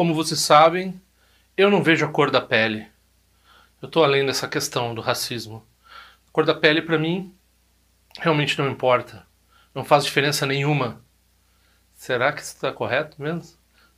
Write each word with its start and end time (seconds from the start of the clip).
Como 0.00 0.14
vocês 0.14 0.40
sabem, 0.40 0.98
eu 1.54 1.70
não 1.70 1.82
vejo 1.82 2.06
a 2.06 2.08
cor 2.08 2.30
da 2.30 2.40
pele. 2.40 2.88
Eu 3.82 3.86
estou 3.86 4.02
além 4.02 4.24
dessa 4.24 4.48
questão 4.48 4.94
do 4.94 5.02
racismo. 5.02 5.62
A 6.26 6.30
cor 6.32 6.46
da 6.46 6.54
pele, 6.54 6.80
para 6.80 6.98
mim, 6.98 7.34
realmente 8.18 8.58
não 8.58 8.70
importa. 8.70 9.26
Não 9.74 9.84
faz 9.84 10.06
diferença 10.06 10.46
nenhuma. 10.46 11.04
Será 11.94 12.32
que 12.32 12.40
isso 12.40 12.54
está 12.54 12.72
correto 12.72 13.20
mesmo? 13.20 13.42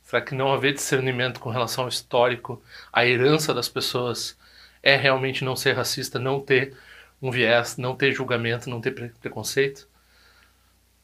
Será 0.01 0.21
que 0.21 0.35
não 0.35 0.51
haver 0.51 0.73
discernimento 0.73 1.39
com 1.39 1.49
relação 1.49 1.85
ao 1.85 1.89
histórico, 1.89 2.61
à 2.91 3.05
herança 3.05 3.53
das 3.53 3.69
pessoas, 3.69 4.37
é 4.83 4.97
realmente 4.97 5.45
não 5.45 5.55
ser 5.55 5.71
racista, 5.71 6.19
não 6.19 6.41
ter 6.41 6.75
um 7.21 7.31
viés, 7.31 7.77
não 7.77 7.95
ter 7.95 8.11
julgamento, 8.11 8.69
não 8.69 8.81
ter 8.81 8.91
preconceito? 9.21 9.87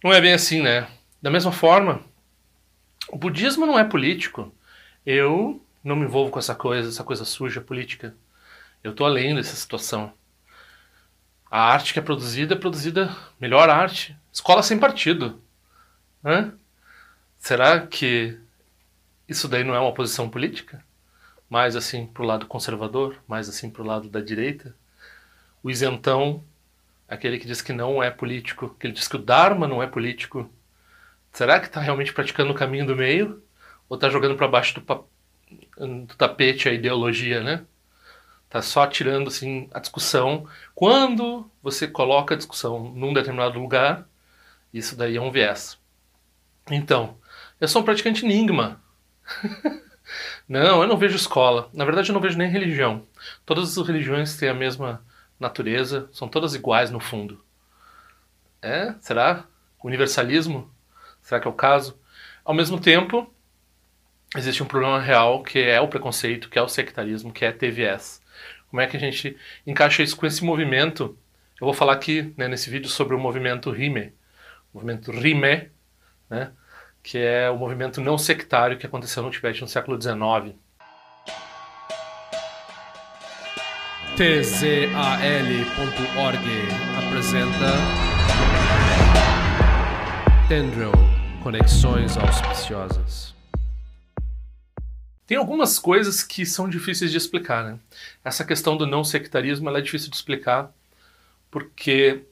Não 0.04 0.12
é 0.12 0.20
bem 0.20 0.34
assim, 0.34 0.62
né? 0.62 0.90
Da 1.22 1.32
mesma 1.32 1.54
forma, 1.54 2.02
o 3.08 3.18
budismo 3.18 3.66
não 3.66 3.80
é 3.80 3.86
político. 3.86 4.54
Eu 5.06 5.62
não 5.84 5.96
me 5.96 6.06
envolvo 6.06 6.32
com 6.32 6.40
essa 6.40 6.56
coisa, 6.56 6.90
essa 6.90 7.04
coisa 7.04 7.26
suja 7.26 7.62
política. 7.62 8.14
Eu 8.84 8.92
estou 8.92 9.06
além 9.06 9.36
dessa 9.36 9.56
situação. 9.56 10.14
A 11.50 11.62
arte 11.62 11.94
que 11.94 12.00
é 12.00 12.02
produzida 12.02 12.54
é 12.54 12.58
produzida, 12.58 13.16
melhor 13.40 13.70
arte, 13.70 14.16
escola 14.32 14.62
sem 14.62 14.78
partido. 14.78 15.42
Hã? 16.24 16.54
Será 17.40 17.88
que 17.88 18.38
isso 19.28 19.48
daí 19.48 19.64
não 19.64 19.74
é 19.74 19.80
uma 19.80 19.94
posição 19.94 20.30
política? 20.30 20.84
Mais 21.50 21.76
assim 21.76 22.06
pro 22.06 22.24
lado 22.24 22.46
conservador, 22.46 23.16
mais 23.28 23.50
assim 23.50 23.70
pro 23.70 23.84
lado 23.84 24.10
da 24.10 24.22
direita? 24.22 24.76
O 25.64 25.72
isentão, 25.72 26.44
aquele 27.08 27.40
que 27.40 27.48
diz 27.48 27.62
que 27.62 27.74
não 27.74 28.04
é 28.04 28.12
político, 28.12 28.76
que 28.80 28.86
ele 28.86 28.94
diz 28.94 29.08
que 29.08 29.16
o 29.16 29.20
Dharma 29.20 29.68
não 29.68 29.82
é 29.82 29.88
político. 29.88 30.50
Será 31.32 31.60
que 31.60 31.66
está 31.68 31.80
realmente 31.82 32.14
praticando 32.14 32.52
o 32.52 32.56
caminho 32.56 32.86
do 32.86 32.96
meio? 32.96 33.42
Ou 33.90 33.96
está 33.96 34.08
jogando 34.08 34.36
para 34.36 34.48
baixo 34.48 34.80
do, 34.80 36.06
do 36.06 36.16
tapete 36.16 36.70
a 36.70 36.74
ideologia, 36.74 37.42
né? 37.42 37.66
Tá 38.50 38.62
só 38.62 38.88
tirando 38.88 39.28
assim 39.28 39.70
a 39.74 39.80
discussão. 39.80 40.48
Quando 40.74 41.50
você 41.62 41.88
coloca 41.88 42.34
a 42.34 42.38
discussão 42.38 42.92
num 42.92 43.14
determinado 43.14 43.60
lugar, 43.60 44.08
isso 44.74 44.96
daí 44.96 45.18
é 45.18 45.22
um 45.22 45.32
viés. 45.32 45.78
Então, 46.70 47.18
eu 47.60 47.68
sou 47.68 47.82
um 47.82 47.86
praticante 47.86 48.26
enigma. 48.26 48.82
não, 50.48 50.82
eu 50.82 50.88
não 50.88 50.98
vejo 50.98 51.16
escola. 51.16 51.70
Na 51.74 51.86
verdade, 51.86 52.10
eu 52.10 52.14
não 52.14 52.22
vejo 52.22 52.38
nem 52.38 52.50
religião. 52.50 53.06
Todas 53.46 53.78
as 53.78 53.88
religiões 53.88 54.38
têm 54.38 54.50
a 54.50 54.54
mesma 54.54 55.04
natureza, 55.40 56.10
são 56.12 56.28
todas 56.28 56.56
iguais 56.56 56.92
no 56.92 57.00
fundo. 57.00 57.44
É? 58.62 58.94
Será? 59.00 59.46
Universalismo? 59.84 60.70
Será 61.22 61.40
que 61.40 61.48
é 61.48 61.52
o 61.52 61.54
caso? 61.54 62.00
Ao 62.44 62.54
mesmo 62.54 62.80
tempo, 62.80 63.32
existe 64.36 64.62
um 64.62 64.66
problema 64.66 65.00
real 65.00 65.44
que 65.44 65.60
é 65.60 65.80
o 65.82 65.88
preconceito, 65.88 66.50
que 66.50 66.60
é 66.60 66.62
o 66.62 66.68
sectarismo, 66.68 67.34
que 67.34 67.46
é 67.46 67.52
TVS. 67.52 68.22
Como 68.70 68.82
é 68.82 68.88
que 68.88 68.96
a 68.96 69.00
gente 69.00 69.36
encaixa 69.66 70.04
isso 70.04 70.16
com 70.16 70.26
esse 70.26 70.44
movimento? 70.44 71.18
Eu 71.60 71.66
vou 71.66 71.74
falar 71.74 71.94
aqui 71.94 72.34
né, 72.38 72.48
nesse 72.48 72.70
vídeo 72.70 72.90
sobre 72.90 73.16
o 73.16 73.20
movimento 73.20 73.72
Rime, 73.72 74.14
o 74.74 74.78
movimento 74.78 75.12
Rime, 75.12 75.70
né, 76.30 76.52
que 77.02 77.18
é 77.18 77.50
o 77.50 77.58
movimento 77.58 78.00
não 78.00 78.18
sectário 78.18 78.78
que 78.78 78.86
aconteceu 78.86 79.24
no 79.24 79.32
Tibete 79.32 79.62
no 79.62 79.68
século 79.68 80.00
XIX. 80.00 80.56
tzal.org 84.16 84.90
apresenta 86.98 87.72
Tendril 90.50 90.92
Conexões 91.42 92.18
Auspiciosas. 92.18 93.39
Tem 95.30 95.38
algumas 95.38 95.78
coisas 95.78 96.24
que 96.24 96.44
são 96.44 96.68
difíceis 96.68 97.12
de 97.12 97.18
explicar. 97.18 97.64
Né? 97.64 97.80
Essa 98.24 98.44
questão 98.44 98.76
do 98.76 98.88
não 98.88 99.04
sectarismo 99.04 99.70
é 99.70 99.80
difícil 99.80 100.10
de 100.10 100.16
explicar 100.16 100.74
porque 101.52 102.24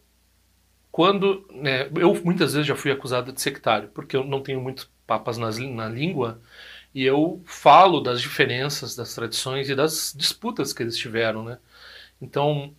quando 0.91 1.45
né, 1.51 1.87
eu 1.95 2.19
muitas 2.23 2.53
vezes 2.53 2.65
já 2.65 2.75
fui 2.75 2.89
acusado 2.89 3.31
de 3.31 3.39
sectário 3.39 3.89
porque 3.89 4.17
eu 4.17 4.23
não 4.23 4.41
tenho 4.41 4.59
muitos 4.59 4.89
papas 5.05 5.37
nas, 5.37 5.59
na 5.59 5.87
língua 5.87 6.41
e 6.91 7.03
eu 7.03 7.39
falo 7.45 8.01
das 8.01 8.19
diferenças 8.19 8.95
das 8.95 9.13
tradições 9.13 9.69
e 9.69 9.75
das 9.75 10.11
disputas 10.17 10.73
que 10.73 10.81
eles 10.81 10.97
tiveram, 10.97 11.43
né? 11.43 11.59
Então, 12.19 12.73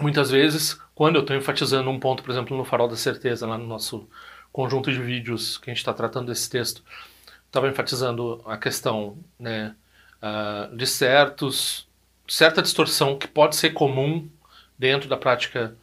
muitas 0.00 0.32
vezes, 0.32 0.80
quando 0.96 1.14
eu 1.14 1.22
estou 1.22 1.36
enfatizando 1.36 1.88
um 1.88 2.00
ponto, 2.00 2.24
por 2.24 2.32
exemplo, 2.32 2.56
no 2.56 2.64
Farol 2.64 2.88
da 2.88 2.96
Certeza, 2.96 3.46
lá 3.46 3.56
no 3.56 3.68
nosso 3.68 4.08
conjunto 4.50 4.90
de 4.90 5.00
vídeos 5.00 5.58
que 5.58 5.70
a 5.70 5.72
gente 5.72 5.78
está 5.78 5.94
tratando 5.94 6.26
desse 6.26 6.50
texto, 6.50 6.82
estava 7.48 7.68
enfatizando 7.68 8.40
a 8.46 8.56
questão 8.56 9.18
né, 9.38 9.74
uh, 10.22 10.76
de 10.76 10.86
certos, 10.86 11.88
certa 12.26 12.62
distorção 12.62 13.18
que 13.18 13.26
pode 13.26 13.56
ser 13.56 13.70
comum 13.70 14.28
dentro 14.78 15.08
da 15.08 15.16
prática 15.16 15.76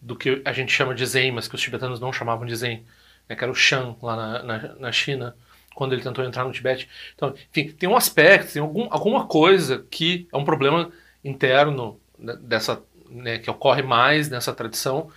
do 0.00 0.16
que 0.16 0.42
a 0.44 0.52
gente 0.52 0.72
chama 0.72 0.94
de 0.94 1.06
Zen, 1.06 1.30
mas 1.30 1.46
que 1.46 1.54
os 1.54 1.60
tibetanos 1.60 2.00
não 2.00 2.12
chamavam 2.12 2.44
de 2.44 2.56
Zen, 2.56 2.84
né, 3.28 3.36
que 3.36 3.44
era 3.44 3.52
o 3.52 3.54
Shan 3.54 3.94
lá 4.02 4.16
na, 4.16 4.42
na, 4.42 4.74
na, 4.74 4.92
China, 4.92 5.36
quando 5.74 5.92
ele 5.92 6.02
tentou 6.02 6.24
entrar 6.24 6.44
no 6.44 6.52
Tibete. 6.52 6.88
Então, 7.14 7.34
enfim, 7.50 7.70
tem 7.72 7.88
um 7.88 7.96
aspecto, 7.96 8.54
tem 8.54 8.62
algum, 8.62 8.88
alguma 8.90 9.26
coisa 9.26 9.86
que 9.90 10.26
é 10.32 10.36
um 10.36 10.44
problema 10.44 10.90
interno 11.22 12.00
dessa, 12.18 12.82
né, 13.08 13.38
que 13.38 13.50
ocorre 13.50 13.82
mais 13.82 14.28
nessa 14.28 14.52
tradição, 14.52 15.10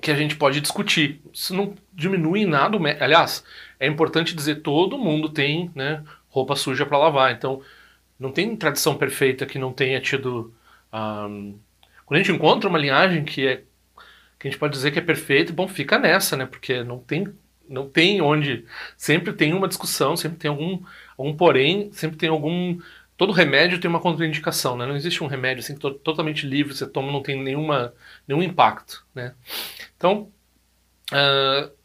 que 0.00 0.10
a 0.10 0.16
gente 0.16 0.36
pode 0.36 0.60
discutir. 0.60 1.20
Isso 1.32 1.54
não 1.54 1.74
diminui 1.92 2.40
em 2.40 2.46
nada. 2.46 2.78
Aliás, 3.00 3.44
é 3.80 3.86
importante 3.86 4.34
dizer 4.34 4.56
todo 4.56 4.98
mundo 4.98 5.28
tem 5.28 5.70
né, 5.74 6.02
roupa 6.28 6.56
suja 6.56 6.84
para 6.84 6.98
lavar. 6.98 7.32
Então, 7.32 7.62
não 8.18 8.32
tem 8.32 8.54
tradição 8.56 8.96
perfeita 8.96 9.46
que 9.46 9.58
não 9.58 9.72
tenha 9.72 10.00
tido. 10.00 10.52
Um, 10.92 11.58
quando 12.04 12.20
a 12.20 12.22
gente 12.22 12.32
encontra 12.32 12.68
uma 12.68 12.78
linhagem 12.78 13.24
que 13.24 13.46
é 13.46 13.62
que 14.38 14.46
a 14.46 14.50
gente 14.50 14.60
pode 14.60 14.72
dizer 14.72 14.92
que 14.92 14.98
é 15.00 15.02
perfeita, 15.02 15.52
bom, 15.52 15.66
fica 15.66 15.98
nessa, 15.98 16.36
né? 16.36 16.46
Porque 16.46 16.82
não 16.84 16.98
tem 16.98 17.32
não 17.68 17.88
tem 17.88 18.22
onde 18.22 18.64
sempre 18.96 19.32
tem 19.32 19.52
uma 19.52 19.68
discussão, 19.68 20.16
sempre 20.16 20.38
tem 20.38 20.48
algum 20.48 20.82
algum 21.16 21.36
porém, 21.36 21.92
sempre 21.92 22.16
tem 22.16 22.28
algum 22.28 22.78
todo 23.16 23.32
remédio 23.32 23.80
tem 23.80 23.90
uma 23.90 24.00
contraindicação, 24.00 24.76
né? 24.76 24.86
Não 24.86 24.96
existe 24.96 25.22
um 25.22 25.26
remédio 25.26 25.62
assim 25.62 25.76
to 25.76 25.92
totalmente 25.94 26.46
livre, 26.46 26.74
você 26.74 26.86
toma 26.86 27.12
não 27.12 27.22
tem 27.22 27.42
nenhuma 27.42 27.92
nenhum 28.26 28.42
impacto, 28.42 29.04
né? 29.14 29.34
Então, 29.96 30.30
uh, 31.12 31.77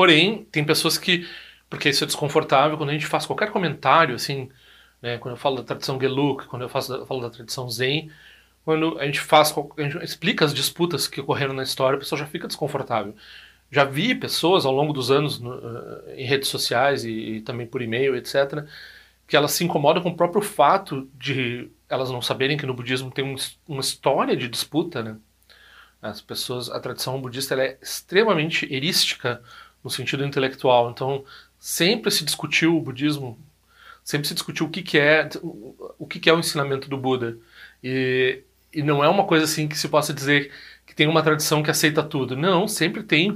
porém, 0.00 0.46
tem 0.50 0.64
pessoas 0.64 0.96
que, 0.96 1.28
porque 1.68 1.90
isso 1.90 2.02
é 2.02 2.06
desconfortável, 2.06 2.78
quando 2.78 2.88
a 2.88 2.94
gente 2.94 3.06
faz 3.06 3.26
qualquer 3.26 3.50
comentário, 3.50 4.14
assim, 4.14 4.48
né, 5.02 5.18
quando 5.18 5.34
eu 5.34 5.38
falo 5.38 5.56
da 5.56 5.62
tradição 5.62 6.00
Geluk, 6.00 6.46
quando 6.46 6.62
eu, 6.62 6.70
faço, 6.70 6.94
eu 6.94 7.04
falo 7.04 7.20
da 7.20 7.28
tradição 7.28 7.68
Zen, 7.68 8.10
quando 8.64 8.98
a 8.98 9.04
gente 9.04 9.20
faz, 9.20 9.54
a 9.76 9.82
gente 9.82 10.02
explica 10.02 10.42
as 10.42 10.54
disputas 10.54 11.06
que 11.06 11.20
ocorreram 11.20 11.52
na 11.52 11.62
história, 11.62 11.96
a 11.96 11.98
pessoa 11.98 12.18
já 12.18 12.24
fica 12.24 12.48
desconfortável. 12.48 13.14
Já 13.70 13.84
vi 13.84 14.14
pessoas 14.14 14.64
ao 14.64 14.72
longo 14.72 14.94
dos 14.94 15.10
anos 15.10 15.38
no, 15.38 15.50
uh, 15.50 16.10
em 16.16 16.24
redes 16.24 16.48
sociais 16.48 17.04
e, 17.04 17.10
e 17.10 17.40
também 17.42 17.66
por 17.66 17.82
e-mail, 17.82 18.16
etc., 18.16 18.64
que 19.26 19.36
elas 19.36 19.52
se 19.52 19.64
incomodam 19.64 20.02
com 20.02 20.08
o 20.08 20.16
próprio 20.16 20.40
fato 20.40 21.10
de 21.12 21.70
elas 21.90 22.10
não 22.10 22.22
saberem 22.22 22.56
que 22.56 22.64
no 22.64 22.72
budismo 22.72 23.10
tem 23.10 23.22
um, 23.22 23.36
uma 23.68 23.82
história 23.82 24.34
de 24.34 24.48
disputa, 24.48 25.02
né? 25.02 25.18
As 26.00 26.22
pessoas, 26.22 26.70
a 26.70 26.80
tradição 26.80 27.20
budista 27.20 27.54
é 27.54 27.76
extremamente 27.82 28.66
erística 28.72 29.42
no 29.82 29.90
sentido 29.90 30.24
intelectual. 30.24 30.90
Então, 30.90 31.24
sempre 31.58 32.10
se 32.10 32.24
discutiu 32.24 32.76
o 32.76 32.80
budismo, 32.80 33.38
sempre 34.04 34.28
se 34.28 34.34
discutiu 34.34 34.66
o 34.66 34.70
que, 34.70 34.82
que 34.82 34.98
é 34.98 35.28
o 35.98 36.06
que, 36.06 36.18
que 36.20 36.30
é 36.30 36.32
o 36.32 36.38
ensinamento 36.38 36.88
do 36.88 36.96
Buda. 36.96 37.38
E, 37.82 38.42
e 38.72 38.82
não 38.82 39.02
é 39.04 39.08
uma 39.08 39.24
coisa 39.24 39.44
assim 39.44 39.68
que 39.68 39.78
se 39.78 39.88
possa 39.88 40.12
dizer 40.12 40.52
que 40.86 40.94
tem 40.94 41.06
uma 41.06 41.22
tradição 41.22 41.62
que 41.62 41.70
aceita 41.70 42.02
tudo. 42.02 42.36
Não, 42.36 42.66
sempre 42.66 43.02
tem. 43.02 43.30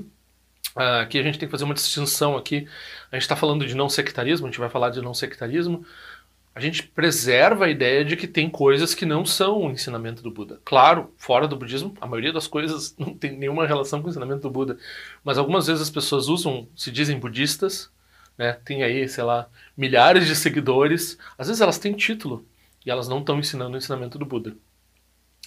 Uh, 0.77 1.03
aqui 1.03 1.19
a 1.19 1.23
gente 1.23 1.39
tem 1.39 1.47
que 1.47 1.53
fazer 1.53 1.65
uma 1.65 1.75
distinção 1.75 2.37
aqui. 2.37 2.67
A 3.11 3.17
gente 3.17 3.23
está 3.23 3.37
falando 3.37 3.67
de 3.67 3.75
não 3.75 3.89
sectarismo, 3.89 4.47
a 4.47 4.51
gente 4.51 4.59
vai 4.59 4.69
falar 4.69 4.91
de 4.91 5.01
não 5.01 5.15
sectarismo 5.15 5.85
a 6.55 6.61
gente 6.61 6.85
preserva 6.85 7.65
a 7.65 7.71
ideia 7.71 8.05
de 8.05 8.17
que 8.17 8.29
tem 8.29 8.49
coisas 8.49 8.95
que 8.95 9.05
não 9.05 9.27
são 9.27 9.67
o 9.67 9.71
ensinamento 9.71 10.23
do 10.23 10.31
Buda. 10.31 10.61
Claro, 10.65 11.13
fora 11.17 11.49
do 11.49 11.57
budismo, 11.57 11.95
a 12.01 12.07
maioria 12.07 12.33
das 12.33 12.47
coisas 12.47 12.95
não 12.99 13.13
tem 13.13 13.37
nenhuma 13.37 13.67
relação 13.67 14.01
com 14.01 14.07
o 14.07 14.11
ensinamento 14.11 14.43
do 14.43 14.51
Buda, 14.51 14.79
mas 15.25 15.37
algumas 15.37 15.67
vezes 15.67 15.83
as 15.83 15.91
pessoas 15.91 16.29
usam, 16.29 16.69
se 16.77 16.93
dizem 16.93 17.19
budistas, 17.19 17.91
né? 18.39 18.53
Tem 18.65 18.85
aí, 18.85 19.09
sei 19.09 19.25
lá, 19.25 19.49
milhares 19.77 20.27
de 20.27 20.37
seguidores, 20.37 21.19
às 21.37 21.49
vezes 21.49 21.61
elas 21.61 21.79
têm 21.79 21.93
título 21.93 22.47
e 22.87 22.91
elas 22.91 23.09
não 23.09 23.19
estão 23.19 23.39
ensinando 23.39 23.75
o 23.75 23.79
ensinamento 23.79 24.19
do 24.19 24.25
Buda. 24.25 24.57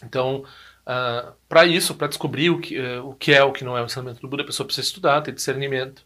Então, 0.04 0.40
uh, 0.42 0.46
ah, 0.86 1.34
para 1.48 1.66
isso, 1.66 1.96
para 1.96 2.08
descobrir 2.08 2.50
o 2.50 2.60
que, 2.60 2.80
uh, 2.80 3.08
o 3.10 3.16
que 3.16 3.34
é 3.34 3.44
o 3.44 3.52
que 3.54 3.64
não 3.64 3.78
é 3.78 3.82
o 3.82 3.86
ensinamento 3.86 4.22
do 4.22 4.28
Buda, 4.28 4.44
a 4.44 4.46
pessoa 4.46 4.66
precisa 4.66 4.88
estudar, 4.88 5.22
ter 5.22 5.34
discernimento, 5.34 6.06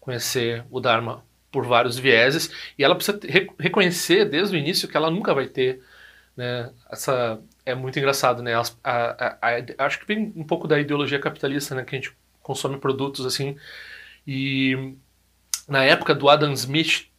conhecer 0.00 0.64
o 0.70 0.80
Dharma 0.80 1.24
por 1.52 1.64
vários 1.66 1.96
vieses 1.96 2.50
e 2.76 2.82
ela 2.82 2.96
precisa 2.96 3.20
reconhecer 3.58 4.24
desde 4.24 4.56
o 4.56 4.58
início 4.58 4.88
que 4.88 4.96
ela 4.96 5.10
nunca 5.10 5.32
vai 5.32 5.46
ter 5.46 5.80
né, 6.36 6.72
essa 6.90 7.38
é 7.64 7.74
muito 7.74 7.98
engraçado 7.98 8.42
né 8.42 8.54
a, 8.54 8.62
a, 8.82 9.38
a, 9.40 9.86
acho 9.86 10.00
que 10.00 10.06
vem 10.06 10.32
um 10.34 10.44
pouco 10.44 10.66
da 10.66 10.80
ideologia 10.80 11.20
capitalista 11.20 11.74
né 11.74 11.84
que 11.84 11.94
a 11.94 11.98
gente 11.98 12.16
consome 12.42 12.78
produtos 12.78 13.24
assim 13.26 13.56
e 14.26 14.94
na 15.68 15.84
época 15.84 16.14
do 16.14 16.28
Adam 16.28 16.52
Smith 16.52 17.12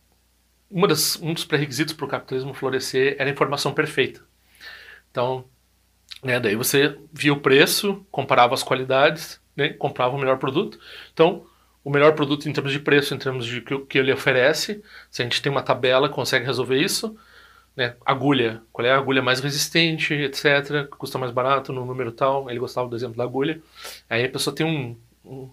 uma 0.74 0.88
das, 0.88 1.22
um 1.22 1.34
dos 1.34 1.46
pré-requisitos 1.46 1.94
para 1.94 2.06
o 2.06 2.10
capitalismo 2.10 2.54
florescer 2.54 3.16
era 3.20 3.30
a 3.30 3.32
informação 3.32 3.74
perfeita. 3.74 4.22
Então, 5.12 5.46
né, 6.24 6.40
daí 6.40 6.56
você 6.56 6.98
via 7.12 7.32
o 7.32 7.40
preço, 7.40 8.04
comparava 8.10 8.56
as 8.56 8.64
qualidades, 8.64 9.40
né, 9.56 9.70
comprava 9.70 10.16
o 10.16 10.20
melhor 10.20 10.40
produto. 10.40 10.80
Então, 11.14 11.46
o 11.84 11.90
melhor 11.90 12.14
produto 12.14 12.48
em 12.48 12.54
termos 12.54 12.72
de 12.72 12.80
preço, 12.80 13.14
em 13.14 13.18
termos 13.18 13.46
de 13.46 13.62
que, 13.62 13.78
que 13.80 13.98
ele 13.98 14.12
oferece, 14.12 14.82
se 15.12 15.22
a 15.22 15.26
gente 15.26 15.42
tem 15.42 15.52
uma 15.52 15.62
tabela, 15.62 16.10
consegue 16.10 16.46
resolver 16.46 16.80
isso. 16.80 17.16
Né, 17.76 17.96
agulha, 18.06 18.62
qual 18.72 18.86
é 18.86 18.92
a 18.92 18.98
agulha 18.98 19.22
mais 19.22 19.40
resistente, 19.40 20.14
etc., 20.14 20.88
custa 20.90 21.18
mais 21.18 21.32
barato 21.32 21.74
no 21.74 21.86
número 21.86 22.12
tal. 22.12 22.50
Ele 22.50 22.60
gostava 22.60 22.88
do 22.88 22.96
exemplo 22.96 23.18
da 23.18 23.24
agulha. 23.24 23.62
Aí 24.10 24.26
a 24.26 24.30
pessoa 24.30 24.56
tem 24.56 24.66
um, 24.66 24.96
um 25.26 25.50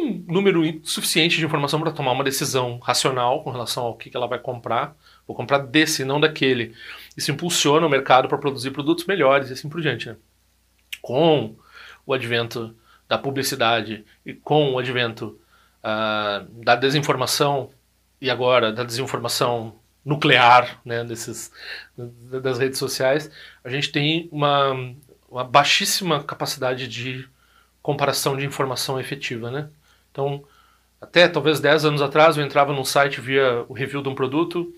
um 0.00 0.24
número 0.26 0.62
suficiente 0.82 1.36
de 1.36 1.44
informação 1.44 1.80
para 1.80 1.92
tomar 1.92 2.12
uma 2.12 2.24
decisão 2.24 2.78
racional 2.78 3.42
com 3.42 3.50
relação 3.50 3.84
ao 3.84 3.96
que, 3.96 4.10
que 4.10 4.16
ela 4.16 4.26
vai 4.26 4.38
comprar. 4.38 4.96
Vou 5.26 5.36
comprar 5.36 5.58
desse, 5.58 6.04
não 6.04 6.20
daquele. 6.20 6.74
Isso 7.16 7.30
impulsiona 7.30 7.86
o 7.86 7.90
mercado 7.90 8.28
para 8.28 8.38
produzir 8.38 8.70
produtos 8.70 9.06
melhores 9.06 9.50
e 9.50 9.52
assim 9.52 9.68
por 9.68 9.80
diante. 9.80 10.08
Né? 10.08 10.16
Com 11.02 11.54
o 12.06 12.12
advento 12.12 12.74
da 13.10 13.18
publicidade 13.18 14.04
e 14.24 14.32
com 14.32 14.72
o 14.72 14.78
advento 14.78 15.36
uh, 15.82 16.46
da 16.64 16.76
desinformação 16.76 17.68
e 18.20 18.30
agora 18.30 18.72
da 18.72 18.84
desinformação 18.84 19.74
nuclear 20.04 20.80
né, 20.84 21.02
desses, 21.02 21.50
das 21.96 22.60
redes 22.60 22.78
sociais, 22.78 23.28
a 23.64 23.68
gente 23.68 23.90
tem 23.90 24.28
uma, 24.30 24.94
uma 25.28 25.42
baixíssima 25.42 26.22
capacidade 26.22 26.86
de 26.86 27.28
comparação 27.82 28.36
de 28.36 28.46
informação 28.46 29.00
efetiva, 29.00 29.50
né? 29.50 29.68
Então, 30.12 30.44
até 31.00 31.26
talvez 31.26 31.58
10 31.58 31.86
anos 31.86 32.02
atrás 32.02 32.36
eu 32.36 32.44
entrava 32.44 32.72
num 32.72 32.84
site 32.84 33.20
via 33.20 33.64
o 33.68 33.72
review 33.72 34.02
de 34.02 34.08
um 34.08 34.14
produto 34.14 34.72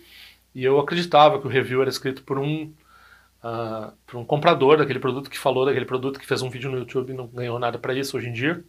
e 0.55 0.64
eu 0.64 0.81
acreditava 0.81 1.38
que 1.38 1.46
o 1.46 1.50
review 1.50 1.82
era 1.82 1.90
escrito 1.90 2.23
por 2.23 2.38
um 2.38 2.73
uh, 3.42 3.92
por 4.06 4.18
um 4.18 4.24
comprador 4.24 4.76
daquele 4.78 4.98
produto 4.98 5.30
que 5.30 5.38
falou 5.38 5.64
daquele 5.64 5.84
produto 5.84 6.18
que 6.18 6.26
fez 6.26 6.42
um 6.42 6.50
vídeo 6.50 6.70
no 6.70 6.78
YouTube 6.78 7.12
e 7.12 7.16
não 7.16 7.26
ganhou 7.26 7.58
nada 7.58 7.78
para 7.78 7.94
isso 7.94 8.16
hoje 8.16 8.28
em 8.28 8.32
dia. 8.32 8.64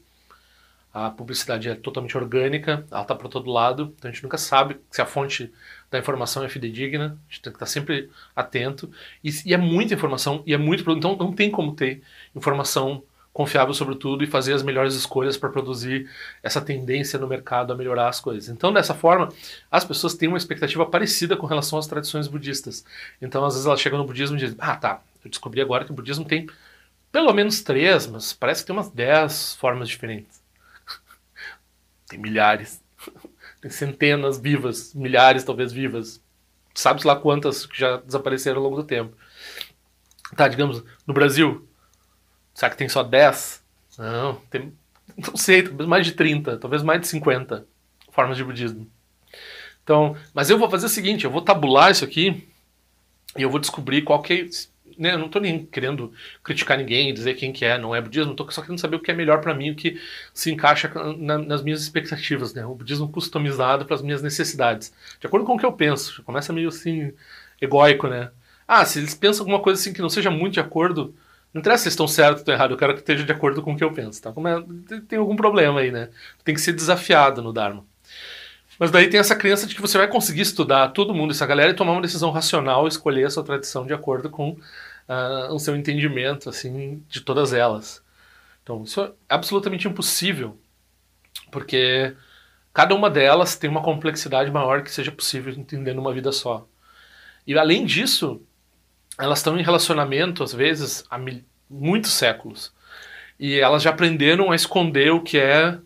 A 0.94 1.10
publicidade 1.10 1.68
é 1.68 1.74
totalmente 1.74 2.16
orgânica, 2.16 2.86
ela 2.92 3.02
está 3.02 3.16
por 3.16 3.28
todo 3.28 3.50
lado, 3.50 3.96
então 3.98 4.10
a 4.10 4.14
gente 4.14 4.22
nunca 4.22 4.38
sabe 4.38 4.80
se 4.92 5.02
a 5.02 5.06
fonte 5.08 5.52
da 5.90 5.98
informação 5.98 6.44
é 6.44 6.50
fidedigna, 6.50 7.18
a 7.28 7.32
gente 7.32 7.42
tem 7.42 7.52
que 7.52 7.58
estar 7.58 7.66
sempre 7.66 8.12
atento. 8.36 8.92
E, 9.24 9.32
e 9.44 9.54
é 9.56 9.58
muita 9.58 9.96
informação, 9.96 10.44
e 10.46 10.54
é 10.54 10.58
muito 10.58 10.84
produto, 10.84 11.08
então 11.08 11.28
não 11.28 11.34
tem 11.34 11.50
como 11.50 11.76
ter 11.76 12.04
informação 12.36 13.04
confiável 13.34 13.74
sobre 13.74 13.96
tudo 13.96 14.24
e 14.24 14.28
fazer 14.28 14.54
as 14.54 14.62
melhores 14.62 14.94
escolhas 14.94 15.36
para 15.36 15.50
produzir 15.50 16.08
essa 16.44 16.62
tendência 16.62 17.18
no 17.18 17.28
mercado 17.28 17.74
a 17.74 17.76
melhorar 17.76 18.08
as 18.08 18.20
coisas. 18.20 18.48
Então, 18.48 18.72
dessa 18.72 18.94
forma, 18.94 19.30
as 19.72 19.84
pessoas 19.84 20.14
têm 20.14 20.30
uma 20.30 20.38
expectativa 20.38 20.86
parecida 20.86 21.36
com 21.36 21.48
relação 21.48 21.80
às 21.80 21.88
tradições 21.88 22.28
budistas. 22.28 22.86
Então, 23.20 23.44
às 23.44 23.56
vezes 23.56 23.66
elas 23.66 23.82
chegam 23.82 23.98
no 23.98 24.06
budismo 24.06 24.38
e 24.38 24.40
dizem: 24.40 24.56
Ah, 24.60 24.76
tá, 24.76 25.02
eu 25.26 25.32
descobri 25.32 25.60
agora 25.60 25.84
que 25.84 25.92
o 25.92 25.96
budismo 25.96 26.24
tem 26.24 26.48
pelo 27.12 27.34
menos 27.34 27.62
três, 27.62 28.08
mas 28.08 28.34
parece 28.34 28.62
que 28.62 28.68
tem 28.68 28.76
umas 28.76 28.90
dez 28.90 29.56
formas 29.56 29.90
diferentes. 29.90 30.42
tem 32.08 32.20
milhares. 32.20 32.82
tem 33.62 33.72
centenas 33.72 34.40
vivas, 34.40 34.94
milhares 34.94 35.44
talvez 35.44 35.72
vivas. 35.74 36.22
Sabe-se 36.76 37.08
lá 37.08 37.16
quantas 37.16 37.66
que 37.66 37.80
já 37.80 37.98
desapareceram 37.98 38.58
ao 38.58 38.64
longo 38.64 38.78
do 38.78 38.84
tempo. 38.84 39.16
Tá, 40.36 40.48
digamos, 40.48 40.84
no 41.06 41.14
Brasil, 41.14 41.68
Será 42.54 42.70
que 42.70 42.78
tem 42.78 42.90
só 42.90 43.04
10? 43.04 43.64
Não, 43.98 44.36
tem. 44.50 44.74
Não 45.18 45.36
sei, 45.36 45.64
talvez 45.64 45.88
mais 45.88 46.06
de 46.06 46.14
30, 46.14 46.58
talvez 46.58 46.82
mais 46.82 47.02
de 47.02 47.08
50 47.08 47.66
formas 48.12 48.38
de 48.38 48.44
budismo. 48.44 48.88
Então, 49.84 50.16
mas 50.34 50.50
eu 50.50 50.58
vou 50.58 50.70
fazer 50.70 50.86
o 50.86 50.90
seguinte, 50.90 51.26
eu 51.26 51.32
vou 51.32 51.42
tabular 51.42 51.92
isso 51.92 52.06
aqui 52.06 52.48
e 53.38 53.42
eu 53.42 53.50
vou 53.50 53.60
descobrir 53.60 54.04
qual 54.04 54.22
que 54.22 54.34
é, 54.34 54.48
né, 54.98 55.14
eu 55.14 55.18
não 55.18 55.26
estou 55.26 55.42
nem 55.42 55.66
querendo 55.66 56.14
criticar 56.44 56.78
ninguém, 56.78 57.14
dizer 57.14 57.34
quem 57.34 57.52
que 57.52 57.66
é, 57.66 57.78
não 57.78 57.94
é 57.94 58.02
budismo, 58.02 58.32
estou 58.32 58.50
só 58.52 58.62
querendo 58.62 58.80
saber 58.80 58.96
o 58.96 59.00
que 59.00 59.12
é 59.12 59.14
melhor 59.14 59.42
para 59.42 59.54
mim, 59.54 59.72
o 59.72 59.76
que 59.76 60.00
se 60.34 60.52
encaixa 60.52 60.92
na, 61.18 61.38
nas 61.38 61.62
minhas 61.62 61.82
expectativas, 61.82 62.54
né? 62.54 62.66
O 62.66 62.76
budismo 62.76 63.10
customizado 63.10 63.86
para 63.86 63.96
as 63.96 64.02
minhas 64.02 64.22
necessidades, 64.22 64.94
de 65.20 65.28
acordo 65.28 65.46
com 65.46 65.56
o 65.56 65.60
que 65.60 65.66
eu 65.66 65.74
penso. 65.74 66.24
Começa 66.24 66.54
meio 66.54 66.70
assim 66.70 67.14
egóico, 67.62 68.08
né? 68.08 68.32
Ah, 68.68 68.86
se 68.86 69.00
eles 69.00 69.14
pensam 69.14 69.44
alguma 69.44 69.62
coisa 69.62 69.82
assim 69.82 69.94
que 69.94 70.02
não 70.02 70.10
seja 70.10 70.32
muito 70.32 70.54
de 70.54 70.60
acordo 70.60 71.14
não 71.54 71.60
interessa 71.60 71.84
se 71.84 71.90
estão 71.90 72.08
certos 72.08 72.38
ou 72.38 72.40
estão 72.40 72.56
errados, 72.56 72.72
eu 72.72 72.78
quero 72.78 72.94
que 72.94 73.02
esteja 73.02 73.24
de 73.24 73.32
acordo 73.32 73.62
com 73.62 73.74
o 73.74 73.78
que 73.78 73.84
eu 73.84 73.94
penso. 73.94 74.22
Tá? 74.22 74.32
Como 74.32 74.48
é, 74.48 74.64
tem 75.08 75.20
algum 75.20 75.36
problema 75.36 75.82
aí, 75.82 75.92
né? 75.92 76.10
Tem 76.44 76.56
que 76.56 76.62
ser 76.62 76.74
desafiado 76.74 77.42
no 77.42 77.54
Dharma. 77.54 77.86
Mas 78.80 78.90
daí 78.90 79.08
tem 79.08 79.20
essa 79.20 79.36
crença 79.36 79.68
de 79.68 79.76
que 79.76 79.82
você 79.82 79.98
vai 79.98 80.08
conseguir 80.08 80.42
estudar 80.42 80.90
todo 80.90 81.14
mundo, 81.14 81.32
essa 81.32 81.46
galera, 81.46 81.72
e 81.72 81.76
tomar 81.76 81.92
uma 81.92 82.02
decisão 82.02 82.32
racional, 82.32 82.88
escolher 82.88 83.26
a 83.26 83.30
sua 83.30 83.44
tradição 83.44 83.86
de 83.86 83.94
acordo 83.94 84.30
com 84.32 84.50
uh, 84.52 85.54
o 85.54 85.60
seu 85.60 85.76
entendimento 85.76 86.50
assim 86.50 87.04
de 87.08 87.22
todas 87.22 87.54
elas. 87.54 88.04
Então, 88.64 88.84
isso 88.84 89.02
é 89.02 89.12
absolutamente 89.30 89.88
impossível, 89.88 90.58
porque 91.52 92.16
cada 92.74 92.96
uma 92.96 93.10
delas 93.10 93.56
tem 93.56 93.70
uma 93.70 93.84
complexidade 93.84 94.50
maior 94.50 94.82
que 94.82 94.92
seja 94.92 95.12
possível 95.12 95.54
entender 95.54 95.94
numa 95.94 96.14
vida 96.14 96.32
só. 96.32 96.68
E 97.46 97.58
além 97.58 97.86
disso, 97.86 98.42
elas 99.18 99.40
estão 99.40 99.58
em 99.60 99.64
relacionamento, 99.64 100.44
às 100.44 100.54
vezes, 100.54 101.04
há 101.10 101.18
mil, 101.18 101.44
muitos 101.70 102.12
séculos. 102.12 102.74
E 103.40 103.60
elas 103.60 103.84
já 103.84 103.90
aprenderam 103.90 104.52
a 104.52 104.56
esconder 104.56 105.12
o 105.12 105.22
que 105.22 105.38
é 105.38 105.78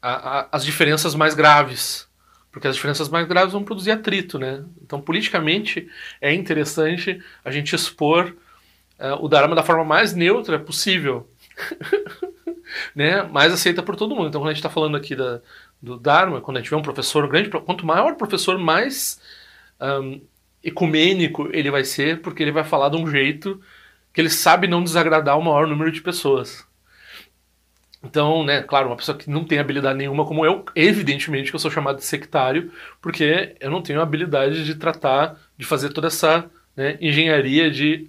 a, 0.00 0.40
a, 0.40 0.48
as 0.52 0.64
diferenças 0.64 1.14
mais 1.14 1.34
graves. 1.34 2.08
Porque 2.50 2.66
as 2.66 2.74
diferenças 2.74 3.08
mais 3.08 3.26
graves 3.26 3.52
vão 3.52 3.62
produzir 3.62 3.90
atrito, 3.90 4.38
né? 4.38 4.64
Então, 4.82 5.00
politicamente, 5.00 5.88
é 6.20 6.32
interessante 6.32 7.22
a 7.44 7.50
gente 7.50 7.74
expor 7.74 8.34
uh, 8.98 9.24
o 9.24 9.28
Dharma 9.28 9.54
da 9.54 9.62
forma 9.62 9.84
mais 9.84 10.14
neutra 10.14 10.58
possível. 10.58 11.30
né? 12.94 13.22
Mais 13.24 13.52
aceita 13.52 13.82
por 13.82 13.96
todo 13.96 14.14
mundo. 14.14 14.28
Então, 14.28 14.40
quando 14.40 14.50
a 14.50 14.52
gente 14.52 14.60
está 14.60 14.70
falando 14.70 14.96
aqui 14.96 15.14
da, 15.14 15.40
do 15.80 15.98
Dharma, 15.98 16.40
quando 16.40 16.56
a 16.56 16.60
gente 16.60 16.70
vê 16.70 16.76
um 16.76 16.82
professor 16.82 17.28
grande, 17.28 17.50
quanto 17.50 17.86
maior 17.86 18.12
o 18.12 18.16
professor, 18.16 18.58
mais 18.58 19.20
um, 19.80 20.20
ecumênico 20.62 21.48
ele 21.52 21.70
vai 21.70 21.84
ser, 21.84 22.20
porque 22.20 22.42
ele 22.42 22.52
vai 22.52 22.64
falar 22.64 22.88
de 22.88 22.96
um 22.96 23.08
jeito 23.10 23.60
que 24.12 24.20
ele 24.20 24.30
sabe 24.30 24.66
não 24.66 24.82
desagradar 24.82 25.38
o 25.38 25.42
maior 25.42 25.66
número 25.66 25.92
de 25.92 26.00
pessoas. 26.00 26.66
Então, 28.02 28.44
né, 28.44 28.62
claro, 28.62 28.88
uma 28.88 28.96
pessoa 28.96 29.18
que 29.18 29.28
não 29.28 29.44
tem 29.44 29.58
habilidade 29.58 29.98
nenhuma 29.98 30.24
como 30.24 30.44
eu, 30.46 30.64
evidentemente 30.74 31.50
que 31.50 31.56
eu 31.56 31.60
sou 31.60 31.70
chamado 31.70 31.96
de 31.96 32.04
sectário, 32.04 32.72
porque 33.00 33.56
eu 33.60 33.70
não 33.70 33.82
tenho 33.82 34.00
habilidade 34.00 34.64
de 34.64 34.74
tratar, 34.76 35.36
de 35.56 35.66
fazer 35.66 35.90
toda 35.90 36.06
essa 36.06 36.48
né, 36.76 36.96
engenharia 37.00 37.70
de 37.70 38.08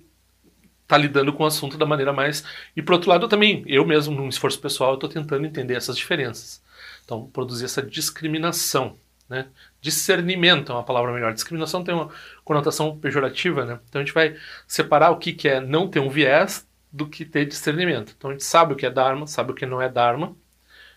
estar 0.84 0.96
tá 0.96 0.98
lidando 0.98 1.34
com 1.34 1.44
o 1.44 1.48
assunto 1.48 1.77
da 1.77 1.88
maneira 1.88 2.13
mais. 2.13 2.44
E 2.75 2.82
por 2.84 2.94
outro 2.94 3.10
lado, 3.10 3.25
eu 3.25 3.29
também, 3.29 3.63
eu 3.65 3.86
mesmo, 3.86 4.15
num 4.15 4.29
esforço 4.29 4.60
pessoal, 4.60 4.94
estou 4.94 5.10
tentando 5.10 5.46
entender 5.46 5.74
essas 5.75 5.98
diferenças. 5.98 6.62
Então, 7.03 7.25
produzir 7.25 7.65
essa 7.65 7.82
discriminação. 7.82 8.96
Né? 9.29 9.48
Discernimento 9.79 10.71
é 10.71 10.75
uma 10.75 10.83
palavra 10.83 11.13
melhor. 11.13 11.33
Discriminação 11.33 11.83
tem 11.83 11.93
uma 11.93 12.09
conotação 12.43 12.98
pejorativa, 12.98 13.63
né? 13.63 13.79
Então 13.88 14.01
a 14.01 14.03
gente 14.03 14.13
vai 14.13 14.36
separar 14.67 15.12
o 15.12 15.17
que, 15.17 15.33
que 15.33 15.48
é 15.48 15.62
não 15.62 15.88
ter 15.88 16.00
um 16.00 16.09
viés 16.09 16.67
do 16.91 17.07
que 17.07 17.24
ter 17.24 17.45
discernimento. 17.45 18.15
Então 18.17 18.31
a 18.31 18.33
gente 18.33 18.43
sabe 18.43 18.74
o 18.74 18.75
que 18.75 18.86
é 18.86 18.89
Dharma, 18.89 19.27
sabe 19.27 19.51
o 19.51 19.55
que 19.55 19.67
não 19.67 19.79
é 19.79 19.88
Dharma. 19.88 20.36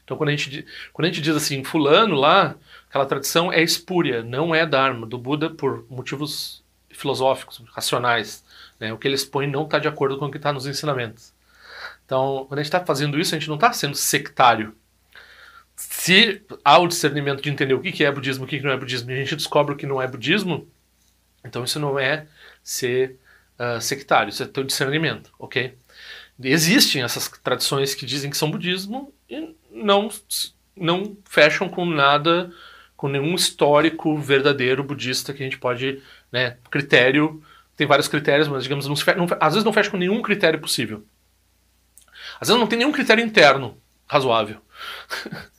Então 0.02 0.16
quando 0.16 0.30
a 0.30 0.32
gente, 0.32 0.64
quando 0.92 1.06
a 1.06 1.08
gente 1.08 1.20
diz 1.20 1.36
assim, 1.36 1.62
fulano 1.62 2.14
lá, 2.14 2.56
aquela 2.88 3.04
tradição 3.04 3.52
é 3.52 3.62
espúria, 3.62 4.22
não 4.22 4.54
é 4.54 4.64
Dharma, 4.64 5.06
do 5.06 5.18
Buda 5.18 5.50
por 5.50 5.84
motivos 5.90 6.64
filosóficos, 6.90 7.62
racionais. 7.72 8.42
Né? 8.80 8.92
O 8.92 8.98
que 8.98 9.06
ele 9.06 9.14
expõe 9.14 9.46
não 9.46 9.64
está 9.64 9.78
de 9.78 9.88
acordo 9.88 10.16
com 10.16 10.26
o 10.26 10.30
que 10.30 10.38
está 10.38 10.52
nos 10.52 10.66
ensinamentos. 10.66 11.34
Então, 12.06 12.46
quando 12.48 12.58
a 12.58 12.62
gente 12.62 12.72
está 12.74 12.84
fazendo 12.84 13.18
isso, 13.18 13.34
a 13.34 13.38
gente 13.38 13.48
não 13.48 13.56
está 13.56 13.72
sendo 13.72 13.94
sectário 13.94 14.74
se 15.90 16.42
há 16.64 16.78
o 16.78 16.86
discernimento 16.86 17.42
de 17.42 17.50
entender 17.50 17.74
o 17.74 17.80
que 17.80 18.04
é 18.04 18.10
budismo, 18.10 18.44
o 18.44 18.48
que 18.48 18.60
não 18.60 18.70
é 18.70 18.76
budismo, 18.76 19.10
e 19.10 19.14
a 19.14 19.16
gente 19.16 19.36
descobre 19.36 19.74
o 19.74 19.76
que 19.76 19.86
não 19.86 20.00
é 20.00 20.06
budismo, 20.06 20.68
então 21.44 21.64
isso 21.64 21.80
não 21.80 21.98
é 21.98 22.26
ser 22.62 23.16
uh, 23.58 23.80
sectário, 23.80 24.30
isso 24.30 24.42
é 24.42 24.46
ter 24.46 24.60
o 24.60 24.64
discernimento, 24.64 25.30
ok? 25.38 25.76
Existem 26.42 27.02
essas 27.02 27.28
tradições 27.28 27.94
que 27.94 28.06
dizem 28.06 28.30
que 28.30 28.36
são 28.36 28.50
budismo 28.50 29.12
e 29.28 29.54
não, 29.70 30.08
não 30.76 31.16
fecham 31.24 31.68
com 31.68 31.84
nada, 31.84 32.52
com 32.96 33.08
nenhum 33.08 33.34
histórico 33.34 34.16
verdadeiro 34.18 34.84
budista 34.84 35.32
que 35.32 35.42
a 35.42 35.44
gente 35.44 35.58
pode, 35.58 36.02
né, 36.30 36.56
critério, 36.70 37.42
tem 37.76 37.86
vários 37.86 38.08
critérios, 38.08 38.48
mas 38.48 38.62
digamos, 38.62 38.86
não, 38.86 38.94
não, 39.16 39.26
às 39.40 39.54
vezes 39.54 39.64
não 39.64 39.72
fecha 39.72 39.90
com 39.90 39.96
nenhum 39.96 40.22
critério 40.22 40.60
possível. 40.60 41.04
Às 42.40 42.48
vezes 42.48 42.60
não 42.60 42.66
tem 42.66 42.78
nenhum 42.78 42.92
critério 42.92 43.24
interno 43.24 43.78
razoável. 44.06 44.60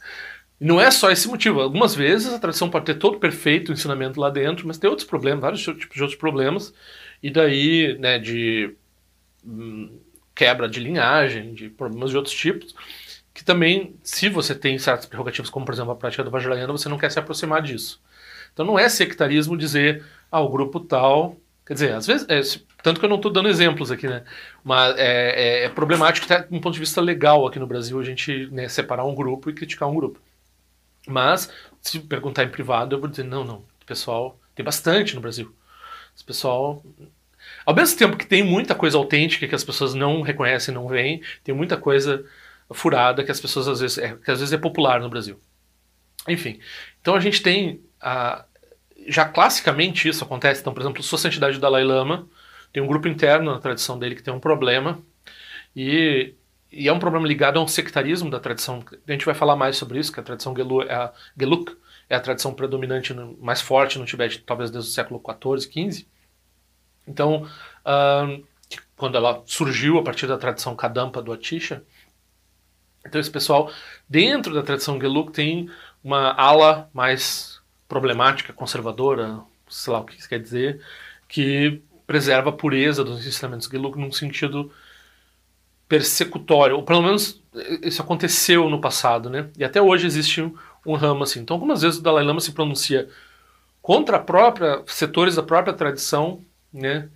Não 0.59 0.79
é 0.79 0.89
só 0.91 1.11
esse 1.11 1.27
motivo. 1.27 1.61
Algumas 1.61 1.93
vezes 1.93 2.33
a 2.33 2.39
tradição 2.39 2.69
pode 2.69 2.85
ter 2.85 2.95
todo 2.95 3.19
perfeito 3.19 3.69
o 3.69 3.73
ensinamento 3.73 4.19
lá 4.19 4.29
dentro, 4.29 4.67
mas 4.67 4.77
tem 4.77 4.89
outros 4.89 5.07
problemas, 5.07 5.41
vários 5.41 5.61
tipos 5.61 5.95
de 5.95 6.01
outros 6.01 6.19
problemas. 6.19 6.73
E 7.21 7.29
daí, 7.29 7.97
né, 7.99 8.19
de 8.19 8.75
hum, 9.45 9.99
quebra 10.35 10.67
de 10.69 10.79
linhagem, 10.79 11.53
de 11.53 11.69
problemas 11.69 12.11
de 12.11 12.17
outros 12.17 12.35
tipos, 12.35 12.75
que 13.33 13.43
também, 13.43 13.95
se 14.03 14.29
você 14.29 14.53
tem 14.53 14.77
certas 14.77 15.05
prerrogativas, 15.05 15.49
como 15.49 15.65
por 15.65 15.73
exemplo 15.73 15.91
a 15.91 15.95
prática 15.95 16.23
do 16.23 16.31
Vajrayana, 16.31 16.71
você 16.71 16.87
não 16.87 16.97
quer 16.97 17.11
se 17.11 17.19
aproximar 17.19 17.61
disso. 17.61 18.01
Então 18.53 18.65
não 18.65 18.77
é 18.77 18.87
sectarismo 18.87 19.57
dizer, 19.57 20.05
ah, 20.31 20.41
grupo 20.43 20.79
tal. 20.79 21.37
Quer 21.65 21.73
dizer, 21.73 21.93
às 21.93 22.07
vezes. 22.07 22.27
É, 22.29 22.41
tanto 22.83 22.99
que 22.99 23.05
eu 23.05 23.09
não 23.09 23.15
estou 23.15 23.31
dando 23.31 23.49
exemplos 23.49 23.91
aqui, 23.91 24.07
né? 24.07 24.23
Mas 24.63 24.95
é, 24.97 25.61
é, 25.61 25.63
é 25.65 25.69
problemático, 25.69 26.31
até 26.31 26.45
um 26.51 26.59
ponto 26.59 26.73
de 26.73 26.79
vista 26.79 27.01
legal 27.01 27.47
aqui 27.47 27.57
no 27.57 27.67
Brasil, 27.67 27.99
a 27.99 28.03
gente 28.03 28.47
né, 28.51 28.67
separar 28.67 29.05
um 29.05 29.15
grupo 29.15 29.49
e 29.49 29.53
criticar 29.53 29.89
um 29.89 29.95
grupo. 29.95 30.19
Mas, 31.07 31.51
se 31.81 31.99
perguntar 31.99 32.43
em 32.43 32.49
privado, 32.49 32.95
eu 32.95 32.99
vou 32.99 33.09
dizer, 33.09 33.23
não, 33.23 33.43
não. 33.43 33.65
Pessoal. 33.85 34.39
Tem 34.55 34.63
bastante 34.63 35.15
no 35.15 35.21
Brasil. 35.21 35.53
Esse 36.15 36.23
pessoal. 36.23 36.83
Ao 37.65 37.75
mesmo 37.75 37.97
tempo 37.97 38.17
que 38.17 38.25
tem 38.25 38.43
muita 38.43 38.73
coisa 38.75 38.97
autêntica 38.97 39.47
que 39.47 39.55
as 39.55 39.63
pessoas 39.63 39.93
não 39.93 40.21
reconhecem, 40.21 40.73
não 40.73 40.87
veem, 40.87 41.21
tem 41.43 41.53
muita 41.53 41.75
coisa 41.75 42.25
furada 42.71 43.23
que 43.23 43.31
as 43.31 43.39
pessoas 43.39 43.67
às 43.67 43.79
vezes 43.81 43.97
é, 43.97 44.15
que 44.15 44.31
às 44.31 44.39
vezes 44.39 44.53
é 44.53 44.57
popular 44.57 45.01
no 45.01 45.09
Brasil. 45.09 45.39
Enfim, 46.27 46.59
então 47.01 47.15
a 47.15 47.19
gente 47.19 47.41
tem 47.43 47.81
a, 47.99 48.45
já 49.07 49.25
classicamente 49.25 50.07
isso 50.07 50.23
acontece. 50.23 50.61
Então, 50.61 50.73
por 50.73 50.81
exemplo, 50.81 51.03
Sua 51.03 51.17
Santidade 51.17 51.59
Dalai 51.59 51.83
Lama 51.83 52.27
tem 52.71 52.81
um 52.81 52.87
grupo 52.87 53.07
interno 53.07 53.51
na 53.51 53.59
tradição 53.59 53.99
dele 53.99 54.15
que 54.15 54.23
tem 54.23 54.33
um 54.33 54.39
problema 54.39 55.01
e, 55.75 56.33
e 56.73 56.87
é 56.87 56.93
um 56.93 56.99
problema 56.99 57.27
ligado 57.27 57.59
a 57.59 57.63
um 57.63 57.67
sectarismo 57.67 58.29
da 58.29 58.39
tradição. 58.39 58.83
A 59.07 59.11
gente 59.11 59.25
vai 59.25 59.35
falar 59.35 59.55
mais 59.55 59.77
sobre 59.77 59.99
isso, 59.99 60.11
que 60.11 60.19
a 60.19 60.23
tradição 60.23 60.55
Gelu, 60.55 60.81
é 60.81 60.93
a, 60.93 61.13
Geluk 61.37 61.77
é 62.09 62.15
a 62.15 62.19
tradição 62.19 62.53
predominante, 62.53 63.13
no, 63.13 63.37
mais 63.39 63.61
forte 63.61 63.99
no 63.99 64.05
Tibete, 64.05 64.39
talvez 64.39 64.71
desde 64.71 64.89
o 64.89 64.93
século 64.93 65.21
XIV, 65.21 65.91
XV. 65.91 66.07
Então, 67.07 67.43
uh, 67.85 68.43
quando 68.97 69.17
ela 69.17 69.43
surgiu 69.45 69.99
a 69.99 70.03
partir 70.03 70.25
da 70.25 70.37
tradição 70.37 70.75
Kadampa 70.75 71.21
do 71.21 71.31
Atisha, 71.31 71.83
então 73.05 73.21
esse 73.21 73.29
pessoal, 73.29 73.71
dentro 74.09 74.53
da 74.53 74.63
tradição 74.63 74.99
Geluk, 74.99 75.31
tem 75.31 75.69
uma 76.03 76.31
ala 76.33 76.89
mais 76.93 77.61
problemática, 77.87 78.51
conservadora, 78.51 79.39
sei 79.69 79.93
lá 79.93 79.99
o 79.99 80.05
que 80.05 80.17
isso 80.17 80.29
quer 80.29 80.39
dizer, 80.39 80.81
que 81.27 81.81
preserva 82.07 82.49
a 82.49 82.53
pureza 82.53 83.03
dos 83.03 83.25
ensinamentos 83.25 83.67
Geluk 83.67 83.97
num 83.97 84.11
sentido 84.11 84.71
persecutório, 85.93 86.75
ou 86.75 86.81
pelo 86.81 87.03
menos 87.03 87.39
isso 87.83 88.01
aconteceu 88.01 88.67
no 88.67 88.81
passado, 88.81 89.29
né? 89.29 89.49
E 89.55 89.63
até 89.63 89.79
hoje 89.79 90.07
existe 90.07 90.41
um, 90.41 90.55
um 90.83 90.95
ramo 90.95 91.23
assim. 91.23 91.41
Então, 91.41 91.53
algumas 91.55 91.83
vezes 91.83 91.99
o 91.99 92.01
Dalai 92.01 92.23
Lama 92.23 92.39
se 92.39 92.51
pronuncia 92.51 93.07
contra 93.79 94.17
a 94.17 94.19
própria 94.19 94.81
setores 94.87 95.35
da 95.35 95.43
própria 95.43 95.71
tradição, 95.71 96.41
né? 96.73 97.09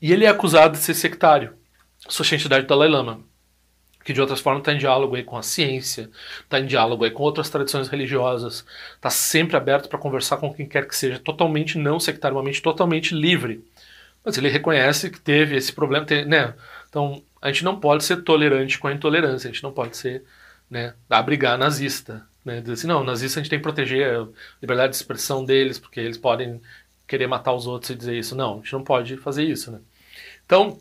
E 0.00 0.12
ele 0.12 0.24
é 0.24 0.28
acusado 0.28 0.74
de 0.74 0.78
ser 0.78 0.94
sectário. 0.94 1.54
Sua 2.08 2.24
santidade 2.24 2.68
Dalai 2.68 2.88
Lama 2.88 3.20
que 4.04 4.12
de 4.12 4.20
outras 4.20 4.40
formas 4.40 4.62
está 4.62 4.72
em 4.72 4.78
diálogo 4.78 5.14
aí 5.14 5.22
com 5.22 5.36
a 5.36 5.42
ciência, 5.42 6.08
está 6.40 6.58
em 6.58 6.64
diálogo 6.64 7.04
aí 7.04 7.10
com 7.10 7.22
outras 7.22 7.50
tradições 7.50 7.86
religiosas, 7.88 8.64
está 8.94 9.10
sempre 9.10 9.58
aberto 9.58 9.90
para 9.90 9.98
conversar 9.98 10.38
com 10.38 10.54
quem 10.54 10.66
quer 10.66 10.88
que 10.88 10.96
seja, 10.96 11.18
totalmente 11.18 11.76
não 11.76 12.00
sectariamente, 12.00 12.62
totalmente 12.62 13.14
livre. 13.14 13.62
Mas 14.24 14.38
ele 14.38 14.48
reconhece 14.48 15.10
que 15.10 15.20
teve 15.20 15.54
esse 15.54 15.72
problema, 15.72 16.06
né? 16.26 16.54
Então 16.88 17.22
a 17.40 17.48
gente 17.50 17.64
não 17.64 17.78
pode 17.78 18.04
ser 18.04 18.22
tolerante 18.22 18.78
com 18.78 18.88
a 18.88 18.92
intolerância, 18.92 19.48
a 19.48 19.52
gente 19.52 19.62
não 19.62 19.72
pode 19.72 19.96
ser, 19.96 20.24
né, 20.68 20.94
abrigar 21.08 21.58
nazista, 21.58 22.26
né? 22.44 22.60
Dizer 22.60 22.72
assim, 22.74 22.86
não, 22.86 23.04
nazista 23.04 23.38
a 23.38 23.42
gente 23.42 23.50
tem 23.50 23.58
que 23.58 23.62
proteger 23.62 24.14
a 24.14 24.26
liberdade 24.60 24.90
de 24.90 24.96
expressão 24.96 25.44
deles, 25.44 25.78
porque 25.78 26.00
eles 26.00 26.18
podem 26.18 26.60
querer 27.06 27.26
matar 27.26 27.52
os 27.52 27.66
outros 27.66 27.90
e 27.90 27.94
dizer 27.94 28.18
isso. 28.18 28.36
Não, 28.36 28.54
a 28.54 28.56
gente 28.56 28.72
não 28.72 28.84
pode 28.84 29.16
fazer 29.16 29.44
isso, 29.44 29.70
né? 29.70 29.80
Então, 30.46 30.78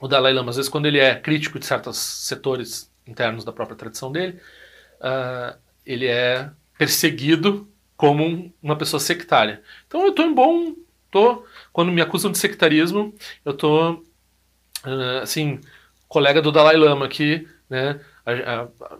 o 0.00 0.08
Dalai 0.08 0.32
Lama, 0.32 0.50
às 0.50 0.56
vezes, 0.56 0.68
quando 0.70 0.86
ele 0.86 0.98
é 0.98 1.14
crítico 1.14 1.58
de 1.58 1.66
certos 1.66 1.96
setores 1.96 2.90
internos 3.06 3.44
da 3.44 3.52
própria 3.52 3.76
tradição 3.76 4.10
dele, 4.12 4.38
uh, 5.00 5.56
ele 5.84 6.06
é 6.06 6.50
perseguido 6.76 7.68
como 7.96 8.52
uma 8.62 8.76
pessoa 8.76 9.00
sectária. 9.00 9.62
Então 9.86 10.02
eu 10.02 10.10
estou 10.10 10.24
em 10.24 10.34
bom. 10.34 10.74
Tô, 11.10 11.44
quando 11.72 11.92
me 11.92 12.02
acusam 12.02 12.30
de 12.30 12.38
sectarismo, 12.38 13.14
eu 13.44 13.52
estou, 13.52 14.04
uh, 14.84 15.22
assim, 15.22 15.60
colega 16.16 16.40
do 16.40 16.50
Dalai 16.50 16.78
Lama 16.78 17.04
aqui, 17.04 17.46
né? 17.68 18.00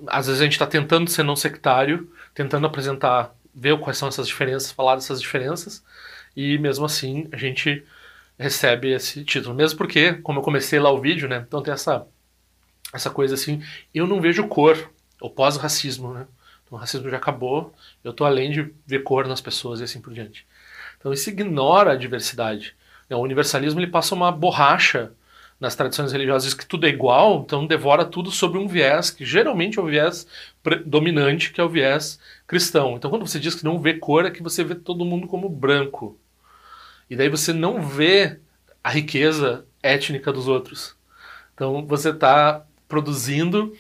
às 0.06 0.26
vezes 0.26 0.42
a 0.42 0.44
gente 0.44 0.52
está 0.52 0.66
tentando 0.66 1.10
ser 1.10 1.22
não 1.22 1.34
sectário, 1.34 2.12
tentando 2.34 2.66
apresentar, 2.66 3.34
ver 3.54 3.78
quais 3.78 3.96
são 3.96 4.06
essas 4.06 4.28
diferenças, 4.28 4.70
falar 4.70 4.96
dessas 4.96 5.18
diferenças, 5.18 5.82
e 6.36 6.58
mesmo 6.58 6.84
assim 6.84 7.26
a 7.32 7.38
gente 7.38 7.82
recebe 8.38 8.92
esse 8.92 9.24
título. 9.24 9.54
Mesmo 9.54 9.78
porque, 9.78 10.12
como 10.12 10.40
eu 10.40 10.42
comecei 10.42 10.78
lá 10.78 10.90
o 10.90 11.00
vídeo, 11.00 11.26
né? 11.26 11.42
Então 11.48 11.62
tem 11.62 11.72
essa, 11.72 12.06
essa 12.92 13.08
coisa 13.08 13.34
assim, 13.34 13.62
eu 13.94 14.06
não 14.06 14.20
vejo 14.20 14.46
cor, 14.46 14.90
o 15.18 15.30
pós-racismo, 15.30 16.12
né? 16.12 16.26
Então 16.66 16.76
o 16.76 16.78
racismo 16.78 17.08
já 17.08 17.16
acabou, 17.16 17.72
eu 18.04 18.10
estou 18.10 18.26
além 18.26 18.50
de 18.50 18.74
ver 18.86 19.04
cor 19.04 19.26
nas 19.26 19.40
pessoas 19.40 19.80
e 19.80 19.84
assim 19.84 20.02
por 20.02 20.12
diante. 20.12 20.46
Então 20.98 21.14
isso 21.14 21.30
ignora 21.30 21.92
a 21.92 21.96
diversidade. 21.96 22.76
O 23.08 23.16
universalismo 23.16 23.80
ele 23.80 23.86
passa 23.86 24.14
uma 24.14 24.30
borracha 24.30 25.12
nas 25.58 25.74
tradições 25.74 26.12
religiosas 26.12 26.52
que 26.52 26.66
tudo 26.66 26.86
é 26.86 26.90
igual, 26.90 27.42
então 27.44 27.66
devora 27.66 28.04
tudo 28.04 28.30
sobre 28.30 28.58
um 28.58 28.68
viés 28.68 29.10
que 29.10 29.24
geralmente 29.24 29.78
é 29.78 29.82
o 29.82 29.86
viés 29.86 30.26
dominante, 30.84 31.50
que 31.50 31.60
é 31.60 31.64
o 31.64 31.68
viés 31.68 32.18
cristão. 32.46 32.96
Então 32.96 33.10
quando 33.10 33.26
você 33.26 33.40
diz 33.40 33.54
que 33.54 33.64
não 33.64 33.80
vê 33.80 33.94
cor, 33.94 34.26
é 34.26 34.30
que 34.30 34.42
você 34.42 34.62
vê 34.62 34.74
todo 34.74 35.04
mundo 35.04 35.26
como 35.26 35.48
branco. 35.48 36.18
E 37.08 37.16
daí 37.16 37.28
você 37.28 37.52
não 37.52 37.80
vê 37.80 38.38
a 38.84 38.90
riqueza 38.90 39.64
étnica 39.82 40.32
dos 40.32 40.46
outros. 40.46 40.94
Então 41.54 41.86
você 41.86 42.10
está 42.10 42.64
produzindo 42.86 43.74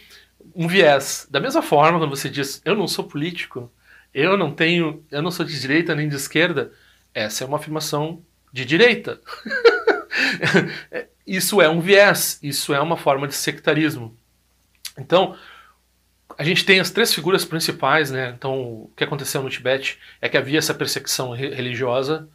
um 0.54 0.66
viés. 0.66 1.26
Da 1.30 1.40
mesma 1.40 1.60
forma, 1.60 1.98
quando 1.98 2.16
você 2.16 2.30
diz, 2.30 2.62
eu 2.64 2.74
não 2.74 2.88
sou 2.88 3.04
político, 3.04 3.70
eu 4.14 4.36
não 4.36 4.50
tenho, 4.50 5.04
eu 5.10 5.20
não 5.20 5.30
sou 5.30 5.44
de 5.44 5.60
direita 5.60 5.94
nem 5.94 6.08
de 6.08 6.16
esquerda, 6.16 6.72
essa 7.12 7.44
é 7.44 7.46
uma 7.46 7.58
afirmação 7.58 8.22
de 8.52 8.64
direita. 8.64 9.20
isso 11.26 11.60
é 11.60 11.68
um 11.68 11.80
viés, 11.80 12.38
isso 12.42 12.72
é 12.74 12.80
uma 12.80 12.96
forma 12.96 13.26
de 13.26 13.34
sectarismo. 13.34 14.16
Então, 14.98 15.36
a 16.38 16.44
gente 16.44 16.64
tem 16.64 16.80
as 16.80 16.90
três 16.90 17.14
figuras 17.14 17.44
principais, 17.44 18.10
né? 18.10 18.30
Então, 18.30 18.54
o 18.60 18.90
que 18.96 19.04
aconteceu 19.04 19.42
no 19.42 19.50
Tibete 19.50 19.98
é 20.20 20.28
que 20.28 20.36
havia 20.36 20.58
essa 20.58 20.74
perseguição 20.74 21.32
religiosa 21.32 22.28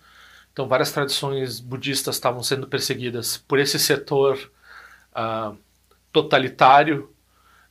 então, 0.52 0.68
várias 0.68 0.92
tradições 0.92 1.60
budistas 1.60 2.16
estavam 2.16 2.44
sendo 2.44 2.68
perseguidas 2.68 3.38
por 3.38 3.58
esse 3.58 3.80
setor 3.80 4.52
uh, 5.14 5.58
totalitário 6.12 7.10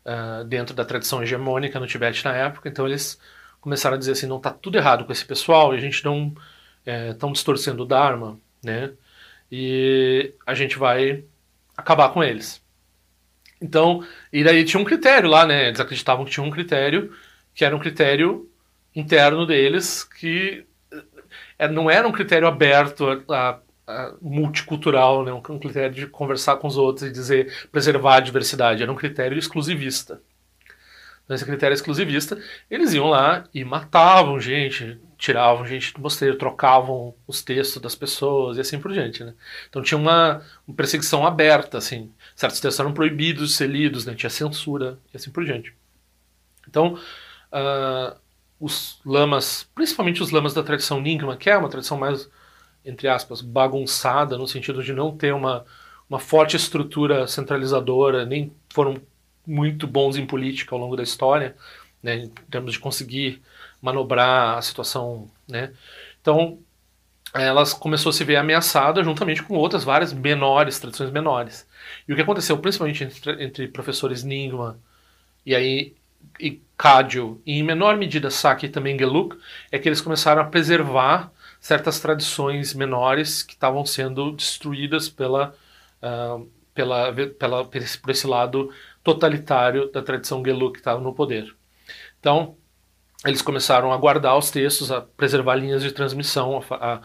uh, 0.05 0.45
dentro 0.45 0.75
da 0.75 0.85
tradição 0.85 1.23
hegemônica 1.23 1.79
no 1.79 1.87
Tibete 1.87 2.25
na 2.25 2.35
época. 2.35 2.69
Então, 2.69 2.87
eles 2.87 3.21
começaram 3.61 3.97
a 3.97 3.99
dizer 3.99 4.13
assim: 4.13 4.27
não 4.27 4.39
está 4.39 4.51
tudo 4.51 4.79
errado 4.79 5.05
com 5.05 5.13
esse 5.13 5.25
pessoal, 5.25 5.75
e 5.75 5.77
a 5.77 5.81
gente 5.81 6.05
não 6.05 6.35
estão 7.13 7.29
é, 7.29 7.33
distorcendo 7.33 7.83
o 7.83 7.87
Dharma, 7.87 8.39
né? 8.63 8.93
E 9.51 10.35
a 10.47 10.55
gente 10.55 10.79
vai 10.79 11.25
acabar 11.77 12.11
com 12.11 12.23
eles. 12.23 12.63
Então, 13.61 14.07
e 14.33 14.43
daí 14.43 14.65
tinha 14.65 14.81
um 14.81 14.85
critério 14.85 15.29
lá, 15.29 15.45
né? 15.45 15.69
Eles 15.69 15.81
acreditavam 15.81 16.25
que 16.25 16.31
tinha 16.31 16.45
um 16.45 16.51
critério 16.51 17.13
que 17.55 17.65
era 17.65 17.75
um 17.75 17.81
critério 17.81 18.49
interno 18.95 19.47
deles 19.47 20.05
que 20.05 20.65
é, 21.59 21.69
não 21.69 21.91
era 21.91 22.07
um 22.09 22.13
critério 22.13 22.49
aberto 22.49 23.23
a, 23.29 23.61
a, 23.87 24.15
multicultural, 24.21 25.25
né? 25.25 25.33
um 25.33 25.59
critério 25.59 25.95
de 25.95 26.07
conversar 26.07 26.57
com 26.57 26.67
os 26.67 26.77
outros 26.77 27.07
e 27.07 27.13
dizer 27.13 27.69
preservar 27.71 28.17
a 28.17 28.21
diversidade, 28.21 28.83
era 28.83 28.91
um 28.91 28.97
critério 28.97 29.39
exclusivista. 29.39 30.21
Nesse 31.29 31.45
critério 31.45 31.75
exclusivista, 31.75 32.41
eles 32.69 32.93
iam 32.93 33.09
lá 33.09 33.45
e 33.55 33.65
matavam 33.65 34.41
gente, 34.41 34.99
tiravam 35.21 35.67
gente 35.67 35.93
do 35.93 36.01
mosteiro, 36.01 36.39
trocavam 36.39 37.15
os 37.27 37.43
textos 37.43 37.81
das 37.81 37.95
pessoas 37.95 38.57
e 38.57 38.61
assim 38.61 38.81
por 38.81 38.91
diante. 38.91 39.23
Né? 39.23 39.35
Então 39.69 39.83
tinha 39.83 39.99
uma, 39.99 40.43
uma, 40.67 40.75
perseguição 40.75 41.27
aberta, 41.27 41.77
assim. 41.77 42.11
Certos 42.35 42.59
textos 42.59 42.81
eram 42.81 42.95
proibidos 42.95 43.51
de 43.51 43.55
ser 43.55 43.69
lidos, 43.69 44.07
né? 44.07 44.15
tinha 44.15 44.31
censura 44.31 44.99
e 45.13 45.19
assim 45.19 45.31
por 45.31 45.45
diante. 45.45 45.75
Então, 46.67 46.95
uh, 46.95 48.17
os 48.59 48.99
lamas, 49.05 49.69
principalmente 49.75 50.23
os 50.23 50.31
lamas 50.31 50.55
da 50.55 50.63
tradição 50.63 51.01
Nyingma, 51.03 51.37
que 51.37 51.51
é 51.51 51.57
uma 51.57 51.69
tradição 51.69 51.99
mais, 51.99 52.31
entre 52.83 53.07
aspas, 53.07 53.43
bagunçada, 53.43 54.39
no 54.39 54.49
sentido 54.49 54.83
de 54.83 54.95
não 54.95 55.15
ter 55.15 55.35
uma, 55.35 55.67
uma 56.09 56.19
forte 56.19 56.57
estrutura 56.57 57.27
centralizadora, 57.27 58.25
nem 58.25 58.55
foram 58.73 58.97
muito 59.47 59.87
bons 59.87 60.17
em 60.17 60.25
política 60.25 60.75
ao 60.75 60.81
longo 60.81 60.97
da 60.97 61.03
história, 61.03 61.55
né, 62.03 62.17
em 62.17 62.29
termos 62.51 62.73
de 62.73 62.79
conseguir 62.79 63.43
manobrar 63.81 64.59
a 64.59 64.63
situação. 64.63 65.31
Né. 65.49 65.73
Então, 66.21 66.59
elas 67.33 67.73
começou 67.73 68.11
a 68.11 68.13
se 68.13 68.25
ver 68.25 68.37
ameaçada 68.37 69.03
juntamente 69.05 69.43
com 69.43 69.55
outras 69.55 69.85
várias 69.85 70.13
menores, 70.13 70.79
tradições 70.79 71.11
menores. 71.11 71.67
E 72.07 72.13
o 72.13 72.17
que 72.17 72.23
aconteceu, 72.23 72.59
principalmente 72.59 73.05
entre, 73.05 73.45
entre 73.45 73.69
professores 73.69 74.25
Nyingma 74.25 74.79
e 75.47 75.55
aí 75.55 75.95
e 76.39 76.61
Cádio, 76.77 77.41
e 77.45 77.59
em 77.59 77.63
menor 77.63 77.97
medida 77.97 78.31
Saki 78.31 78.67
e 78.67 78.69
também 78.69 78.99
Geluk, 78.99 79.37
é 79.71 79.79
que 79.79 79.89
eles 79.89 80.01
começaram 80.01 80.43
a 80.43 80.47
preservar 80.47 81.31
certas 81.61 82.01
tradições 82.01 82.75
menores 82.75 83.43
que 83.43 83.53
estavam 83.53 83.85
sendo 83.85 84.33
destruídas 84.33 85.09
pela, 85.09 85.55
uh, 86.03 86.49
pela, 86.75 87.13
pela, 87.39 87.65
por 87.65 88.11
esse 88.11 88.27
lado 88.27 88.73
totalitário 89.05 89.91
da 89.93 90.03
tradição 90.03 90.45
Geluk 90.45 90.75
que 90.75 90.79
estava 90.79 91.01
no 91.01 91.15
poder. 91.15 91.55
Então, 92.19 92.57
eles 93.25 93.43
começaram 93.43 93.93
a 93.93 93.97
guardar 93.97 94.37
os 94.37 94.51
textos, 94.51 94.91
a 94.91 95.01
preservar 95.01 95.57
linhas 95.57 95.83
de 95.83 95.93
transmissão, 95.93 96.63
a, 96.71 96.75
a, 96.75 97.01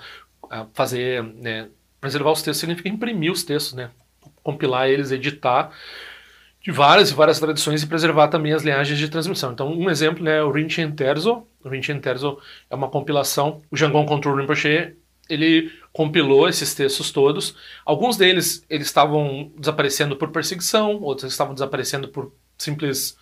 a 0.49 0.65
fazer. 0.73 1.23
Né, 1.23 1.69
preservar 1.99 2.31
os 2.31 2.41
textos 2.41 2.59
significa 2.59 2.89
imprimir 2.89 3.31
os 3.31 3.43
textos, 3.43 3.73
né? 3.73 3.89
compilar 4.43 4.87
eles, 4.87 5.11
editar 5.11 5.71
de 6.61 6.71
várias 6.71 7.11
e 7.11 7.13
várias 7.13 7.39
tradições 7.39 7.83
e 7.83 7.87
preservar 7.87 8.27
também 8.27 8.53
as 8.53 8.63
linhagens 8.63 8.97
de 8.97 9.09
transmissão. 9.09 9.51
Então, 9.51 9.71
um 9.71 9.89
exemplo 9.89 10.23
né, 10.23 10.37
é 10.37 10.43
o 10.43 10.51
Rinchen 10.51 10.91
Terzo. 10.91 11.43
O 11.63 11.69
Rinchen 11.69 11.99
Terzo 11.99 12.39
é 12.69 12.75
uma 12.75 12.89
compilação. 12.89 13.61
O 13.69 13.77
Jangon 13.77 14.05
Control 14.05 14.35
Rinpoche 14.35 14.95
ele 15.29 15.71
compilou 15.91 16.47
esses 16.47 16.73
textos 16.73 17.11
todos. 17.11 17.55
Alguns 17.83 18.17
deles 18.17 18.63
eles 18.69 18.87
estavam 18.87 19.51
desaparecendo 19.57 20.15
por 20.15 20.29
perseguição, 20.29 21.01
outros 21.01 21.31
estavam 21.31 21.53
desaparecendo 21.53 22.07
por 22.07 22.31
simples 22.57 23.17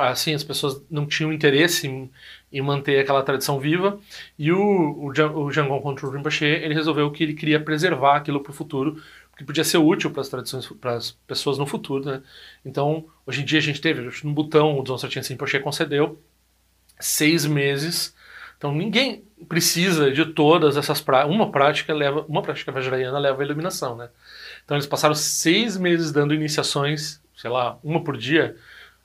assim 0.00 0.34
as 0.34 0.44
pessoas 0.44 0.82
não 0.90 1.06
tinham 1.06 1.32
interesse 1.32 1.86
em, 1.86 2.10
em, 2.52 2.60
manter 2.62 2.98
aquela 2.98 3.22
tradição 3.22 3.58
viva. 3.58 3.98
E 4.38 4.52
o, 4.52 4.58
o, 4.58 5.44
o 5.44 5.52
Jangon 5.52 5.80
Control 5.80 6.12
Rinpoche 6.12 6.44
ele 6.44 6.74
resolveu 6.74 7.10
que 7.10 7.22
ele 7.22 7.34
queria 7.34 7.60
preservar 7.60 8.16
aquilo 8.16 8.40
para 8.40 8.50
o 8.50 8.54
futuro, 8.54 9.02
porque 9.30 9.44
podia 9.44 9.64
ser 9.64 9.78
útil 9.78 10.10
para 10.10 10.20
as 10.22 10.28
tradições, 10.28 10.66
para 10.66 10.94
as 10.94 11.10
pessoas 11.26 11.58
no 11.58 11.66
futuro, 11.66 12.04
né? 12.04 12.22
Então, 12.64 13.06
hoje 13.26 13.42
em 13.42 13.44
dia 13.44 13.58
a 13.58 13.62
gente 13.62 13.80
teve 13.80 14.08
no 14.24 14.32
botão 14.32 14.78
o 14.78 14.82
Dzong 14.82 15.20
Rinpoche 15.28 15.58
concedeu 15.60 16.20
seis 17.00 17.44
meses 17.44 18.14
então 18.64 18.72
ninguém 18.72 19.24
precisa 19.46 20.10
de 20.10 20.24
todas 20.24 20.78
essas 20.78 20.98
práticas. 20.98 21.34
Uma 21.34 21.50
prática 21.50 21.92
leva, 21.92 22.24
uma 22.26 22.40
prática 22.40 22.72
vajrayana 22.72 23.18
leva 23.18 23.42
a 23.42 23.44
iluminação, 23.44 23.94
né? 23.94 24.08
Então 24.64 24.74
eles 24.74 24.86
passaram 24.86 25.14
seis 25.14 25.76
meses 25.76 26.10
dando 26.10 26.32
iniciações, 26.32 27.20
sei 27.36 27.50
lá, 27.50 27.78
uma 27.84 28.02
por 28.02 28.16
dia. 28.16 28.56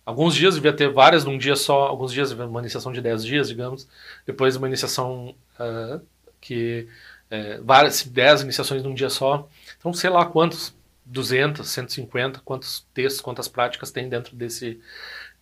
Alguns 0.10 0.34
dias 0.34 0.56
devia 0.56 0.74
ter 0.74 0.90
várias 0.90 1.24
num 1.24 1.38
dia 1.38 1.56
só, 1.56 1.84
alguns 1.84 2.12
dias 2.12 2.32
uma 2.32 2.60
iniciação 2.62 2.92
de 2.92 3.00
dez 3.00 3.24
dias, 3.24 3.48
digamos. 3.48 3.88
Depois 4.26 4.56
uma 4.56 4.68
iniciação 4.68 5.36
uh, 5.60 6.02
que 6.42 6.88
é, 7.30 7.60
várias, 7.60 8.02
dez 8.02 8.42
iniciações 8.42 8.82
num 8.82 8.96
dia 8.96 9.12
só. 9.12 9.48
Então 9.78 9.94
sei 9.94 10.10
lá 10.10 10.26
quantos, 10.26 10.76
200, 11.06 11.68
150, 11.70 12.42
quantos 12.44 12.88
textos, 12.92 13.22
quantas 13.22 13.48
práticas 13.48 13.92
tem 13.92 14.10
dentro 14.10 14.36
desse. 14.36 14.80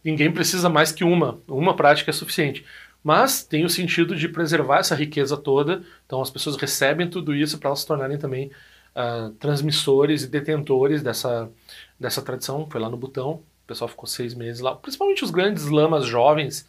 Ninguém 0.03 0.29
precisa 0.33 0.67
mais 0.67 0.91
que 0.91 1.05
uma. 1.05 1.39
Uma 1.47 1.74
prática 1.74 2.12
é 2.12 2.13
suficiente 2.13 2.65
mas 3.01 3.41
tem 3.41 3.63
o 3.63 3.69
sentido 3.69 4.17
de 4.17 4.27
preservar 4.27 4.79
essa 4.79 4.93
riqueza 4.95 5.38
toda. 5.38 5.81
Então 6.05 6.21
as 6.21 6.29
pessoas 6.29 6.57
recebem 6.57 7.09
tudo 7.09 7.33
isso 7.33 7.57
para 7.57 7.69
elas 7.69 7.79
se 7.79 7.88
tornarem 7.88 8.17
também 8.17 8.51
uh, 8.93 9.29
transmissores 9.39 10.24
e 10.24 10.27
detentores 10.27 11.01
dessa, 11.01 11.50
dessa 11.97 12.21
tradição. 12.21 12.69
Foi 12.69 12.81
lá 12.81 12.89
no 12.89 12.97
Butão, 12.97 13.41
o 13.67 13.74
pessoal 13.75 13.89
ficou 13.89 14.07
seis 14.07 14.33
meses 14.33 14.62
lá, 14.62 14.74
principalmente 14.74 15.25
os 15.25 15.29
grandes 15.29 15.65
lamas 15.65 16.05
jovens, 16.05 16.65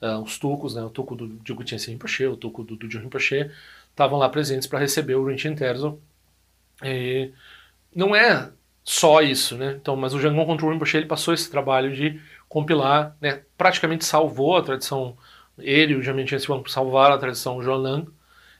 uh, 0.00 0.18
os 0.22 0.38
tucos, 0.38 0.74
né, 0.74 0.82
o 0.82 0.88
tuco 0.88 1.14
do 1.14 1.28
Digo 1.44 1.62
Tien 1.62 1.78
Rinpoche, 1.78 2.26
o 2.26 2.36
tuco 2.38 2.64
do 2.64 2.74
Dujo 2.74 2.98
Rinpoche, 2.98 3.50
estavam 3.90 4.18
lá 4.18 4.30
presentes 4.30 4.66
para 4.66 4.78
receber 4.78 5.14
o 5.14 5.26
Rinchen 5.26 5.54
Terzo. 5.54 6.00
E 6.82 7.30
não 7.94 8.16
é 8.16 8.50
só 8.82 9.20
isso, 9.20 9.58
né? 9.58 9.76
Então, 9.78 9.94
mas 9.94 10.14
o 10.14 10.20
Jangon 10.20 10.46
Control 10.46 10.72
Rinpoche 10.72 10.96
ele 10.96 11.06
passou 11.06 11.34
esse 11.34 11.50
trabalho 11.50 11.94
de 11.94 12.18
compilar, 12.48 13.14
né, 13.20 13.42
praticamente 13.58 14.06
salvou 14.06 14.56
a 14.56 14.62
tradição 14.62 15.18
ele 15.58 15.92
e 15.92 15.96
o 15.96 16.02
Jamian 16.02 16.24
vão 16.46 16.64
salvar 16.66 17.12
a 17.12 17.18
tradição 17.18 17.62
Jonan. 17.62 18.06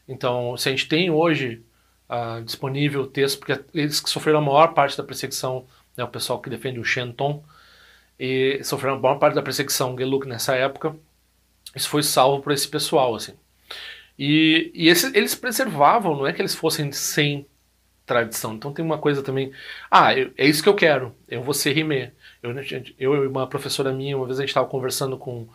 Então, 0.06 0.56
se 0.58 0.68
a 0.68 0.72
gente 0.72 0.88
tem 0.88 1.10
hoje 1.10 1.64
uh, 2.10 2.42
disponível 2.42 3.02
o 3.02 3.06
texto, 3.06 3.38
porque 3.38 3.58
eles 3.72 4.00
que 4.00 4.10
sofreram 4.10 4.40
a 4.40 4.42
maior 4.42 4.74
parte 4.74 4.96
da 4.96 5.04
perseguição, 5.04 5.66
né, 5.96 6.04
o 6.04 6.08
pessoal 6.08 6.40
que 6.40 6.50
defende 6.50 6.78
o 6.78 6.84
Shenton, 6.84 7.42
e 8.18 8.60
sofreram 8.64 8.96
a 8.96 8.98
maior 8.98 9.18
parte 9.18 9.34
da 9.34 9.42
perseguição 9.42 9.96
Geluk 9.96 10.26
nessa 10.26 10.54
época, 10.54 10.94
isso 11.74 11.88
foi 11.88 12.02
salvo 12.02 12.42
por 12.42 12.52
esse 12.52 12.68
pessoal, 12.68 13.14
assim. 13.14 13.34
E, 14.18 14.70
e 14.74 14.88
esse, 14.88 15.16
eles 15.16 15.34
preservavam, 15.34 16.16
não 16.16 16.26
é 16.26 16.32
que 16.32 16.42
eles 16.42 16.54
fossem 16.54 16.90
sem 16.92 17.46
tradição. 18.04 18.54
Então 18.54 18.72
tem 18.72 18.84
uma 18.84 18.98
coisa 18.98 19.22
também, 19.22 19.52
ah, 19.90 20.16
eu, 20.16 20.32
é 20.36 20.46
isso 20.46 20.62
que 20.62 20.68
eu 20.68 20.74
quero, 20.74 21.14
eu 21.28 21.42
vou 21.42 21.54
ser 21.54 21.72
rimê. 21.72 22.10
Eu, 22.42 22.52
eu 22.98 23.24
e 23.24 23.26
uma 23.28 23.46
professora 23.46 23.92
minha, 23.92 24.16
uma 24.16 24.26
vez 24.26 24.38
a 24.38 24.42
gente 24.42 24.50
estava 24.50 24.66
conversando 24.66 25.16
com 25.16 25.46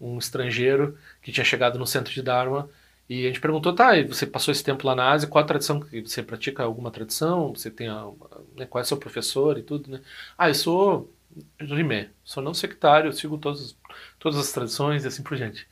um 0.00 0.18
estrangeiro 0.18 0.96
que 1.22 1.32
tinha 1.32 1.44
chegado 1.44 1.78
no 1.78 1.86
centro 1.86 2.12
de 2.12 2.22
Dharma 2.22 2.68
e 3.08 3.24
a 3.24 3.28
gente 3.28 3.40
perguntou, 3.40 3.74
tá, 3.74 3.90
você 4.02 4.26
passou 4.26 4.52
esse 4.52 4.64
tempo 4.64 4.86
lá 4.86 4.94
na 4.94 5.10
Ásia, 5.10 5.28
qual 5.28 5.42
a 5.42 5.46
tradição 5.46 5.80
que 5.80 6.00
você 6.02 6.22
pratica 6.22 6.62
alguma 6.62 6.90
tradição? 6.90 7.54
Você 7.54 7.70
tem 7.70 7.88
a, 7.88 8.08
né, 8.56 8.66
qual 8.66 8.80
é 8.80 8.84
seu 8.84 8.96
professor 8.96 9.58
e 9.58 9.62
tudo, 9.62 9.90
né? 9.90 10.00
Ah, 10.38 10.48
eu 10.48 10.54
sou 10.54 11.12
rimé, 11.58 12.10
sou 12.24 12.42
não 12.42 12.54
sectário, 12.54 13.12
sigo 13.12 13.38
todos, 13.38 13.76
todas 14.18 14.38
as 14.38 14.52
tradições 14.52 15.04
e 15.04 15.08
assim 15.08 15.22
por 15.22 15.36
diante. 15.36 15.66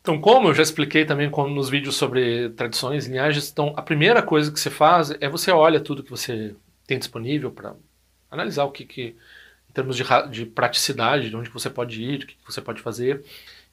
Então, 0.00 0.20
como 0.20 0.48
eu 0.48 0.54
já 0.54 0.62
expliquei 0.62 1.04
também 1.04 1.30
nos 1.30 1.68
vídeos 1.68 1.96
sobre 1.96 2.50
tradições, 2.50 3.06
linhagens, 3.06 3.50
então 3.50 3.74
a 3.76 3.82
primeira 3.82 4.22
coisa 4.22 4.50
que 4.50 4.58
você 4.58 4.70
faz 4.70 5.10
é 5.20 5.28
você 5.28 5.50
olha 5.50 5.80
tudo 5.80 6.02
que 6.02 6.10
você 6.10 6.54
tem 6.86 6.98
disponível 6.98 7.50
para 7.50 7.74
analisar 8.30 8.64
o 8.64 8.72
que, 8.72 8.84
que 8.84 9.16
em 9.68 9.72
termos 9.72 9.96
de, 9.96 10.04
de 10.30 10.46
praticidade, 10.46 11.28
de 11.28 11.36
onde 11.36 11.50
você 11.50 11.68
pode 11.68 12.02
ir, 12.02 12.22
o 12.22 12.26
que 12.26 12.36
você 12.46 12.62
pode 12.62 12.80
fazer, 12.80 13.22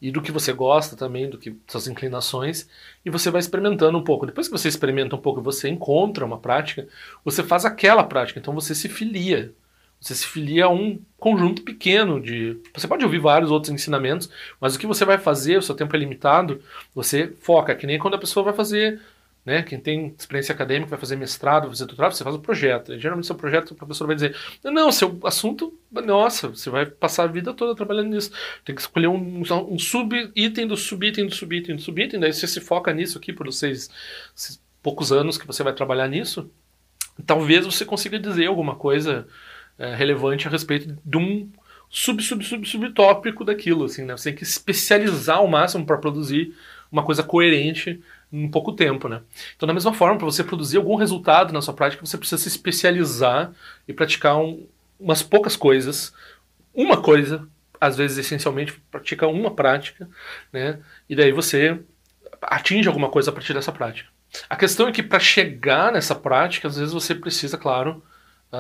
e 0.02 0.12
do 0.12 0.22
que 0.22 0.32
você 0.32 0.52
gosta 0.52 0.96
também, 0.96 1.30
do 1.30 1.38
que 1.38 1.56
suas 1.68 1.88
inclinações, 1.88 2.68
e 3.06 3.10
você 3.10 3.32
vai 3.32 3.40
experimentando 3.40 3.98
um 3.98 4.04
pouco. 4.04 4.26
Depois 4.26 4.48
que 4.48 4.52
você 4.52 4.68
experimenta 4.68 5.16
um 5.16 5.22
pouco 5.22 5.40
e 5.40 5.44
você 5.44 5.70
encontra 5.70 6.26
uma 6.26 6.38
prática, 6.38 6.88
você 7.24 7.44
faz 7.44 7.64
aquela 7.64 8.04
prática, 8.04 8.40
então 8.40 8.54
você 8.54 8.76
se 8.76 8.90
filia. 8.90 9.54
Você 10.00 10.14
se 10.14 10.26
filia 10.26 10.66
a 10.66 10.70
um 10.70 11.00
conjunto 11.18 11.64
pequeno 11.64 12.22
de. 12.22 12.60
Você 12.74 12.88
pode 12.88 13.04
ouvir 13.04 13.20
vários 13.20 13.50
outros 13.50 13.74
ensinamentos, 13.74 14.30
mas 14.60 14.76
o 14.76 14.80
que 14.80 14.88
você 14.88 15.04
vai 15.04 15.18
fazer, 15.18 15.58
o 15.58 15.62
seu 15.62 15.76
tempo 15.76 15.96
é 15.96 16.00
limitado, 16.00 16.62
você 16.94 17.34
foca, 17.42 17.76
que 17.76 17.88
nem 17.88 17.98
quando 17.98 18.16
a 18.16 18.20
pessoa 18.20 18.44
vai 18.44 18.54
fazer 18.54 19.02
né? 19.46 19.62
Quem 19.62 19.80
tem 19.80 20.16
experiência 20.18 20.54
acadêmica 20.54 20.90
vai 20.90 21.00
fazer 21.00 21.16
mestrado, 21.16 21.64
vai 21.64 21.72
fazer 21.72 21.86
doutorado, 21.86 22.14
você 22.14 22.24
faz 22.24 22.36
o 22.36 22.40
projeto. 22.40 22.94
E, 22.94 23.00
geralmente, 23.00 23.28
seu 23.28 23.36
projeto, 23.36 23.72
o 23.72 23.76
professor 23.76 24.08
vai 24.08 24.16
dizer: 24.16 24.36
não, 24.64 24.92
seu 24.92 25.20
assunto, 25.24 25.78
nossa, 25.92 26.48
você 26.50 26.70
vai 26.70 26.88
passar 26.88 27.26
a 27.26 27.28
vida 27.28 27.54
toda 27.54 27.76
trabalhando 27.76 28.10
nisso. 28.10 28.32
Tem 28.66 28.74
que 28.74 28.82
escolher 28.82 29.08
um, 29.08 29.44
um 29.70 29.78
sub-item 29.78 30.68
do 30.68 30.76
sub-item 30.76 31.28
do 31.28 31.36
sub-item 31.36 31.76
do 31.76 31.82
sub-item, 31.82 32.20
daí 32.20 32.34
você 32.34 32.48
se 32.48 32.60
foca 32.60 32.92
nisso 32.92 33.20
aqui 33.20 33.32
por 33.32 33.52
seis, 33.54 33.88
poucos 34.82 35.12
anos 35.12 35.38
que 35.38 35.46
você 35.46 35.62
vai 35.62 35.74
trabalhar 35.74 36.08
nisso. 36.08 36.50
Talvez 37.26 37.66
você 37.66 37.86
consiga 37.86 38.18
dizer 38.18 38.48
alguma 38.48 38.76
coisa 38.76 39.28
é, 39.78 39.94
relevante 39.96 40.48
a 40.48 40.52
respeito 40.52 40.98
de 41.04 41.18
um 41.18 41.50
sub, 41.90 42.22
sub, 42.22 42.44
sub, 42.44 42.68
subtópico 42.68 43.44
daquilo, 43.44 43.86
assim, 43.86 44.04
né? 44.04 44.16
Você 44.18 44.30
tem 44.30 44.38
que 44.38 44.44
especializar 44.44 45.38
ao 45.38 45.48
máximo 45.48 45.86
para 45.86 45.98
produzir 45.98 46.54
uma 46.92 47.04
coisa 47.04 47.24
coerente 47.24 48.02
em 48.32 48.50
pouco 48.50 48.74
tempo, 48.74 49.08
né? 49.08 49.22
Então, 49.56 49.68
da 49.68 49.74
mesma 49.74 49.94
forma, 49.94 50.18
para 50.18 50.26
você 50.26 50.44
produzir 50.44 50.78
algum 50.78 50.96
resultado 50.96 51.54
na 51.54 51.62
sua 51.62 51.74
prática, 51.74 52.06
você 52.06 52.18
precisa 52.18 52.42
se 52.42 52.48
especializar 52.48 53.52
e 53.88 53.94
praticar 53.94 54.38
um, 54.38 54.68
umas 55.00 55.22
poucas 55.24 55.56
coisas, 55.56 56.14
uma 56.74 57.02
coisa, 57.02 57.48
às 57.80 57.96
vezes 57.98 58.18
essencialmente 58.18 58.74
pratica 58.92 59.28
uma 59.28 59.52
prática, 59.52 60.10
né? 60.52 60.80
E 61.10 61.16
daí 61.16 61.32
você 61.32 61.80
atinge 62.42 62.88
alguma 62.88 63.10
coisa 63.10 63.32
a 63.32 63.34
partir 63.34 63.54
dessa 63.54 63.72
prática. 63.72 64.10
A 64.50 64.56
questão 64.56 64.88
é 64.88 64.92
que 64.92 65.04
para 65.04 65.20
chegar 65.20 65.92
nessa 65.92 66.14
prática, 66.14 66.68
às 66.68 66.78
vezes 66.78 66.94
você 66.94 67.16
precisa, 67.16 67.58
claro, 67.58 68.04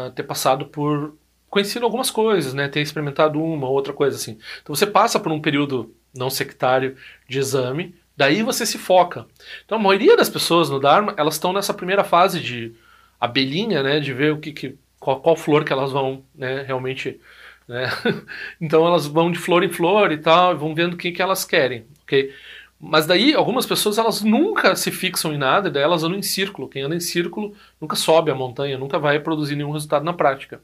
uh, 0.08 0.12
ter 0.12 0.24
passado 0.24 0.66
por 0.66 1.16
conhecido 1.50 1.86
algumas 1.86 2.12
coisas, 2.12 2.54
né? 2.54 2.68
Ter 2.68 2.82
experimentado 2.82 3.42
uma 3.42 3.68
ou 3.68 3.74
outra 3.74 3.94
coisa 3.94 4.18
assim. 4.18 4.38
Então 4.62 4.76
você 4.76 4.86
passa 4.86 5.20
por 5.20 5.32
um 5.32 5.42
período 5.42 5.94
não 6.14 6.30
sectário 6.30 6.96
de 7.28 7.40
exame, 7.40 7.96
Daí 8.18 8.42
você 8.42 8.66
se 8.66 8.78
foca. 8.78 9.26
Então 9.66 9.78
a 9.78 9.82
maioria 9.82 10.16
das 10.16 10.30
pessoas 10.30 10.70
no 10.70 10.80
Dharma, 10.80 11.14
elas 11.18 11.36
estão 11.36 11.52
nessa 11.52 11.74
primeira 11.74 12.04
fase 12.04 12.40
de 12.40 12.74
abelhinha, 13.20 13.84
né, 13.84 14.00
de 14.00 14.14
ver 14.14 14.34
o 14.34 14.40
que, 14.40 14.54
que 14.54 14.78
qual, 15.00 15.20
qual 15.20 15.36
flor 15.36 15.66
que 15.66 15.74
elas 15.74 15.92
vão, 15.92 16.24
né, 16.34 16.64
realmente, 16.64 17.20
né? 17.68 17.90
então 18.62 18.86
elas 18.88 19.06
vão 19.06 19.32
de 19.32 19.40
flor 19.40 19.64
em 19.64 19.70
flor 19.70 20.12
e 20.12 20.18
tal, 20.18 20.58
vão 20.58 20.74
vendo 20.74 20.94
o 20.94 20.98
que 20.98 21.12
que 21.12 21.22
elas 21.22 21.44
querem, 21.44 21.86
OK? 22.04 22.34
Mas 22.80 23.06
daí 23.06 23.34
algumas 23.34 23.66
pessoas 23.66 23.98
elas 23.98 24.22
nunca 24.22 24.76
se 24.76 24.92
fixam 24.92 25.34
em 25.34 25.38
nada, 25.38 25.72
daí 25.72 25.84
elas 25.84 26.04
andam 26.04 26.20
em 26.20 26.22
círculo. 26.22 26.68
Quem 26.68 26.84
anda 26.84 26.96
em 26.96 27.00
círculo 27.00 27.56
nunca 27.80 27.96
sobe 27.96 28.32
a 28.32 28.36
montanha, 28.36 28.78
nunca 28.78 29.00
vai 29.00 29.20
produzir 29.20 29.56
nenhum 29.56 29.72
resultado 29.72 30.04
na 30.04 30.14
prática. 30.14 30.62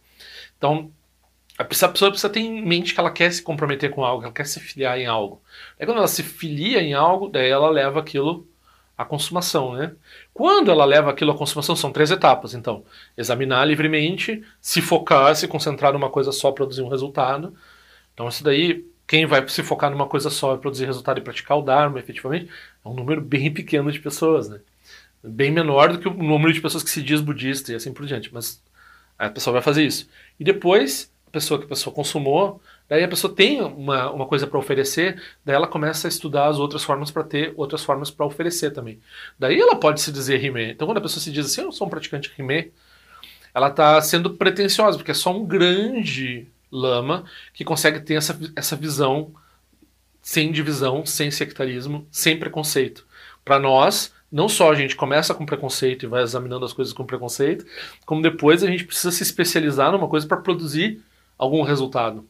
Então, 0.58 0.92
a 1.58 1.64
pessoa 1.64 1.92
precisa 1.92 2.30
ter 2.30 2.40
em 2.40 2.62
mente 2.62 2.94
que 2.94 3.00
ela 3.00 3.12
quer 3.12 3.32
se 3.32 3.42
comprometer 3.42 3.92
com 3.92 4.04
algo, 4.04 4.24
ela 4.24 4.34
quer 4.34 4.46
se 4.46 4.60
filiar 4.60 4.98
em 4.98 5.06
algo. 5.06 5.42
Aí 5.80 5.86
quando 5.86 6.00
ela 6.00 6.08
se 6.08 6.24
filia 6.24 6.82
em 6.82 6.94
algo, 6.94 7.30
daí 7.30 7.50
ela 7.50 7.70
leva 7.70 8.00
aquilo 8.00 8.48
à 8.98 9.06
consumação, 9.06 9.74
né? 9.74 9.94
Quando 10.34 10.72
ela 10.72 10.86
leva 10.86 11.12
aquilo 11.12 11.32
à 11.32 11.38
consumação, 11.38 11.76
são 11.76 11.92
três 11.92 12.12
etapas, 12.12 12.54
então. 12.54 12.84
Examinar 13.18 13.66
livremente, 13.68 14.44
se 14.60 14.82
focar, 14.82 15.36
se 15.36 15.48
concentrar 15.48 15.94
numa 15.94 16.10
coisa 16.10 16.32
só, 16.32 16.52
produzir 16.52 16.82
um 16.82 16.90
resultado. 16.90 17.56
Então 18.14 18.28
isso 18.28 18.44
daí, 18.44 18.86
quem 19.12 19.26
vai 19.26 19.46
se 19.50 19.62
focar 19.62 19.92
numa 19.92 20.08
coisa 20.08 20.30
só 20.30 20.56
e 20.56 20.58
produzir 20.58 20.86
resultado 20.86 21.18
e 21.18 21.22
praticar 21.22 21.58
o 21.58 21.62
Dharma, 21.62 22.00
efetivamente, 22.00 22.50
é 22.86 22.88
um 22.88 22.94
número 22.94 23.20
bem 23.20 23.54
pequeno 23.54 23.92
de 23.92 24.00
pessoas, 24.00 24.48
né? 24.48 24.62
Bem 25.22 25.52
menor 25.52 25.92
do 25.92 26.00
que 26.00 26.08
o 26.08 26.14
número 26.14 26.54
de 26.54 26.62
pessoas 26.62 26.82
que 26.82 26.90
se 26.90 27.04
diz 27.04 27.20
budista 27.20 27.74
e 27.74 27.76
assim 27.76 27.92
por 27.92 28.06
diante, 28.06 28.34
mas 28.34 28.64
a 29.20 29.30
pessoa 29.30 29.56
vai 29.56 29.62
fazer 29.62 29.84
isso. 29.84 30.10
E 30.40 30.46
depois 30.46 31.12
pessoa 31.30 31.60
que 31.60 31.66
a 31.66 31.68
pessoa 31.68 31.94
consumou, 31.94 32.62
Daí 32.88 33.06
a 33.06 33.08
pessoa 33.08 33.34
tem 33.34 33.62
uma, 33.62 34.12
uma 34.12 34.26
coisa 34.26 34.46
para 34.46 34.60
oferecer, 34.60 35.22
daí 35.46 35.56
ela 35.56 35.68
começa 35.68 36.06
a 36.06 36.10
estudar 36.10 36.48
as 36.48 36.60
outras 36.60 36.84
formas 36.84 37.10
para 37.10 37.24
ter 37.24 37.54
outras 37.56 37.86
formas 37.86 38.12
para 38.12 38.26
oferecer 38.26 38.72
também. 38.72 39.00
Daí 39.40 39.62
ela 39.62 39.78
pode 39.78 40.02
se 40.02 40.12
dizer 40.12 40.38
rimé. 40.40 40.72
Então 40.72 40.86
quando 40.86 40.98
a 40.98 41.02
pessoa 41.02 41.22
se 41.22 41.32
diz 41.32 41.46
assim, 41.46 41.62
eu 41.62 41.72
sou 41.72 41.88
um 41.88 41.90
praticante 41.90 42.30
rimé, 42.36 42.68
ela 43.54 43.70
está 43.70 44.02
sendo 44.02 44.32
pretensiosa, 44.32 44.98
porque 44.98 45.12
é 45.12 45.14
só 45.14 45.34
um 45.34 45.46
grande 45.46 46.51
lama 46.72 47.26
que 47.54 47.66
consegue 47.66 48.00
ter 48.00 48.16
essa, 48.16 48.40
essa 48.56 48.76
visão 48.76 49.34
sem 50.22 50.52
divisão, 50.52 51.06
sem 51.06 51.32
sectarismo, 51.32 52.08
sem 52.12 52.38
preconceito. 52.38 53.06
Para 53.44 53.60
nós, 53.60 54.14
não 54.32 54.48
só 54.48 54.72
a 54.72 54.76
gente 54.76 54.96
começa 54.96 55.34
com 55.34 55.46
preconceito 55.46 56.04
e 56.04 56.08
vai 56.08 56.24
examinando 56.24 56.64
as 56.64 56.74
coisas 56.74 56.94
com 56.94 57.06
preconceito, 57.06 57.66
como 58.06 58.22
depois 58.22 58.64
a 58.64 58.68
gente 58.68 58.86
precisa 58.86 59.12
se 59.12 59.24
especializar 59.24 59.92
numa 59.92 60.08
coisa 60.08 60.28
para 60.28 60.38
produzir 60.38 61.02
algum 61.38 61.64
resultado. 61.64 62.28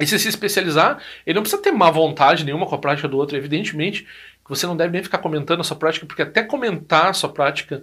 E 0.00 0.06
se 0.06 0.18
se 0.18 0.28
especializar, 0.28 1.00
ele 1.24 1.36
não 1.36 1.42
precisa 1.42 1.62
ter 1.62 1.70
má 1.70 1.88
vontade 1.88 2.44
nenhuma 2.44 2.66
com 2.66 2.74
a 2.74 2.78
prática 2.78 3.06
do 3.06 3.16
outro. 3.16 3.36
Evidentemente 3.36 4.02
que 4.02 4.50
você 4.50 4.66
não 4.66 4.76
deve 4.76 4.92
nem 4.92 5.02
ficar 5.02 5.18
comentando 5.18 5.60
a 5.60 5.64
sua 5.64 5.76
prática, 5.76 6.04
porque 6.04 6.20
até 6.20 6.42
comentar 6.42 7.06
a 7.06 7.12
sua 7.14 7.30
prática, 7.30 7.82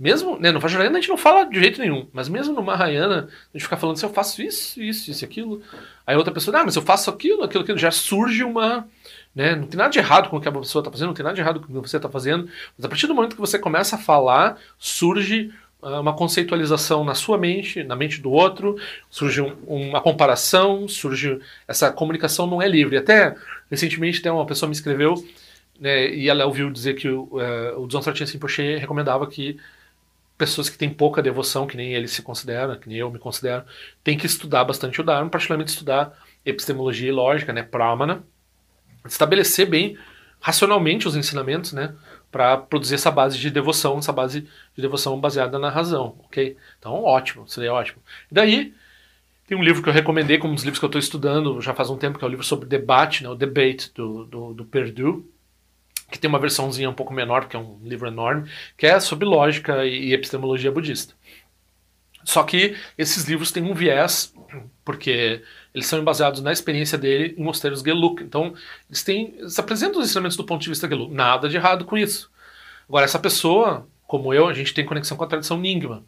mesmo 0.00 0.38
né, 0.38 0.50
no 0.50 0.58
Vajrayana 0.58 0.96
a 0.96 1.00
gente 1.00 1.10
não 1.10 1.18
fala 1.18 1.44
de 1.44 1.60
jeito 1.60 1.78
nenhum, 1.78 2.08
mas 2.10 2.26
mesmo 2.26 2.54
no 2.54 2.62
Mahayana, 2.62 3.28
a 3.28 3.58
gente 3.58 3.64
fica 3.64 3.76
falando 3.76 3.96
assim, 3.96 4.06
eu 4.06 4.12
faço 4.12 4.40
isso, 4.40 4.80
isso, 4.80 5.10
isso, 5.10 5.24
aquilo. 5.24 5.62
Aí 6.06 6.16
outra 6.16 6.32
pessoa, 6.32 6.58
ah, 6.58 6.64
mas 6.64 6.74
eu 6.74 6.82
faço 6.82 7.10
aquilo, 7.10 7.42
aquilo, 7.42 7.62
aquilo. 7.62 7.78
Já 7.78 7.90
surge 7.90 8.42
uma 8.42 8.88
né? 9.34 9.54
Não 9.54 9.66
tem 9.66 9.78
nada 9.78 9.90
de 9.90 9.98
errado 9.98 10.28
com 10.28 10.38
o 10.38 10.40
que 10.40 10.48
a 10.48 10.52
pessoa 10.52 10.80
está 10.80 10.90
fazendo, 10.90 11.08
não 11.08 11.14
tem 11.14 11.22
nada 11.22 11.34
de 11.34 11.40
errado 11.40 11.60
com 11.60 11.66
o 11.66 11.82
que 11.82 11.88
você 11.88 11.96
está 11.96 12.08
fazendo, 12.08 12.48
mas 12.76 12.84
a 12.84 12.88
partir 12.88 13.06
do 13.06 13.14
momento 13.14 13.34
que 13.34 13.40
você 13.40 13.58
começa 13.58 13.96
a 13.96 13.98
falar, 13.98 14.58
surge 14.78 15.52
uh, 15.82 16.00
uma 16.00 16.14
conceitualização 16.14 17.04
na 17.04 17.14
sua 17.14 17.38
mente, 17.38 17.84
na 17.84 17.94
mente 17.94 18.20
do 18.20 18.30
outro, 18.30 18.76
surge 19.08 19.40
um, 19.40 19.54
uma 19.66 20.00
comparação, 20.00 20.88
surge. 20.88 21.38
Essa 21.68 21.92
comunicação 21.92 22.46
não 22.46 22.60
é 22.60 22.68
livre. 22.68 22.96
Até 22.96 23.36
recentemente, 23.70 24.20
tem 24.20 24.32
uma 24.32 24.46
pessoa 24.46 24.68
me 24.68 24.74
escreveu 24.74 25.14
né, 25.78 26.12
e 26.12 26.28
ela 26.28 26.44
ouviu 26.44 26.70
dizer 26.70 26.94
que 26.94 27.08
uh, 27.08 27.28
o 27.78 27.86
Dzongtrachin 27.86 28.24
Rinpoche 28.24 28.76
recomendava 28.76 29.26
que 29.26 29.56
pessoas 30.40 30.70
que 30.70 30.78
têm 30.78 30.88
pouca 30.88 31.20
devoção, 31.20 31.66
que 31.66 31.76
nem 31.76 31.92
ele 31.92 32.08
se 32.08 32.22
considera, 32.22 32.74
que 32.74 32.88
nem 32.88 32.96
eu 32.96 33.10
me 33.10 33.18
considero, 33.18 33.62
tem 34.02 34.16
que 34.16 34.24
estudar 34.24 34.64
bastante 34.64 34.98
o 34.98 35.04
Dharma, 35.04 35.28
particularmente 35.28 35.70
estudar 35.70 36.18
epistemologia 36.46 37.10
e 37.10 37.12
lógica, 37.12 37.52
né, 37.52 37.62
Pramana, 37.62 38.24
estabelecer 39.04 39.68
bem 39.68 39.98
racionalmente 40.40 41.06
os 41.06 41.14
ensinamentos, 41.14 41.74
né, 41.74 41.94
para 42.32 42.56
produzir 42.56 42.94
essa 42.94 43.10
base 43.10 43.38
de 43.38 43.50
devoção, 43.50 43.98
essa 43.98 44.14
base 44.14 44.40
de 44.74 44.80
devoção 44.80 45.20
baseada 45.20 45.58
na 45.58 45.68
razão, 45.68 46.16
ok? 46.24 46.56
Então, 46.78 47.04
ótimo, 47.04 47.46
seria 47.46 47.74
ótimo. 47.74 48.00
E 48.30 48.34
daí, 48.34 48.72
tem 49.46 49.58
um 49.58 49.62
livro 49.62 49.82
que 49.82 49.90
eu 49.90 49.92
recomendei, 49.92 50.38
como 50.38 50.52
um 50.52 50.54
dos 50.54 50.64
livros 50.64 50.78
que 50.78 50.84
eu 50.86 50.88
estou 50.88 50.98
estudando 50.98 51.60
já 51.60 51.74
faz 51.74 51.90
um 51.90 51.98
tempo, 51.98 52.18
que 52.18 52.24
é 52.24 52.26
o 52.26 52.30
livro 52.30 52.46
sobre 52.46 52.66
debate, 52.66 53.22
né, 53.22 53.28
o 53.28 53.34
Debate, 53.34 53.92
do, 53.94 54.24
do, 54.24 54.54
do 54.54 54.64
Perdue, 54.64 55.22
que 56.10 56.18
tem 56.18 56.28
uma 56.28 56.38
versãozinha 56.38 56.90
um 56.90 56.94
pouco 56.94 57.12
menor, 57.12 57.42
porque 57.42 57.56
é 57.56 57.60
um 57.60 57.78
livro 57.82 58.08
enorme, 58.08 58.50
que 58.76 58.86
é 58.86 58.98
sobre 59.00 59.26
lógica 59.26 59.84
e 59.84 60.12
epistemologia 60.12 60.72
budista. 60.72 61.14
Só 62.24 62.42
que 62.42 62.76
esses 62.98 63.24
livros 63.24 63.50
têm 63.50 63.62
um 63.62 63.74
viés, 63.74 64.34
porque 64.84 65.42
eles 65.74 65.86
são 65.86 66.02
baseados 66.04 66.40
na 66.42 66.52
experiência 66.52 66.98
dele 66.98 67.34
em 67.36 67.42
mosteiros 67.42 67.80
Geluk. 67.80 68.22
Então, 68.22 68.54
eles 68.88 69.02
têm, 69.02 69.34
eles 69.38 69.58
apresentam 69.58 70.00
os 70.00 70.06
ensinamentos 70.06 70.36
do 70.36 70.44
ponto 70.44 70.62
de 70.62 70.68
vista 70.68 70.88
Geluk. 70.88 71.12
Nada 71.14 71.48
de 71.48 71.56
errado 71.56 71.84
com 71.84 71.96
isso. 71.96 72.30
Agora, 72.88 73.04
essa 73.04 73.18
pessoa, 73.18 73.86
como 74.06 74.34
eu, 74.34 74.48
a 74.48 74.52
gente 74.52 74.74
tem 74.74 74.84
conexão 74.84 75.16
com 75.16 75.24
a 75.24 75.26
tradição 75.26 75.58
Nyingma. 75.58 76.04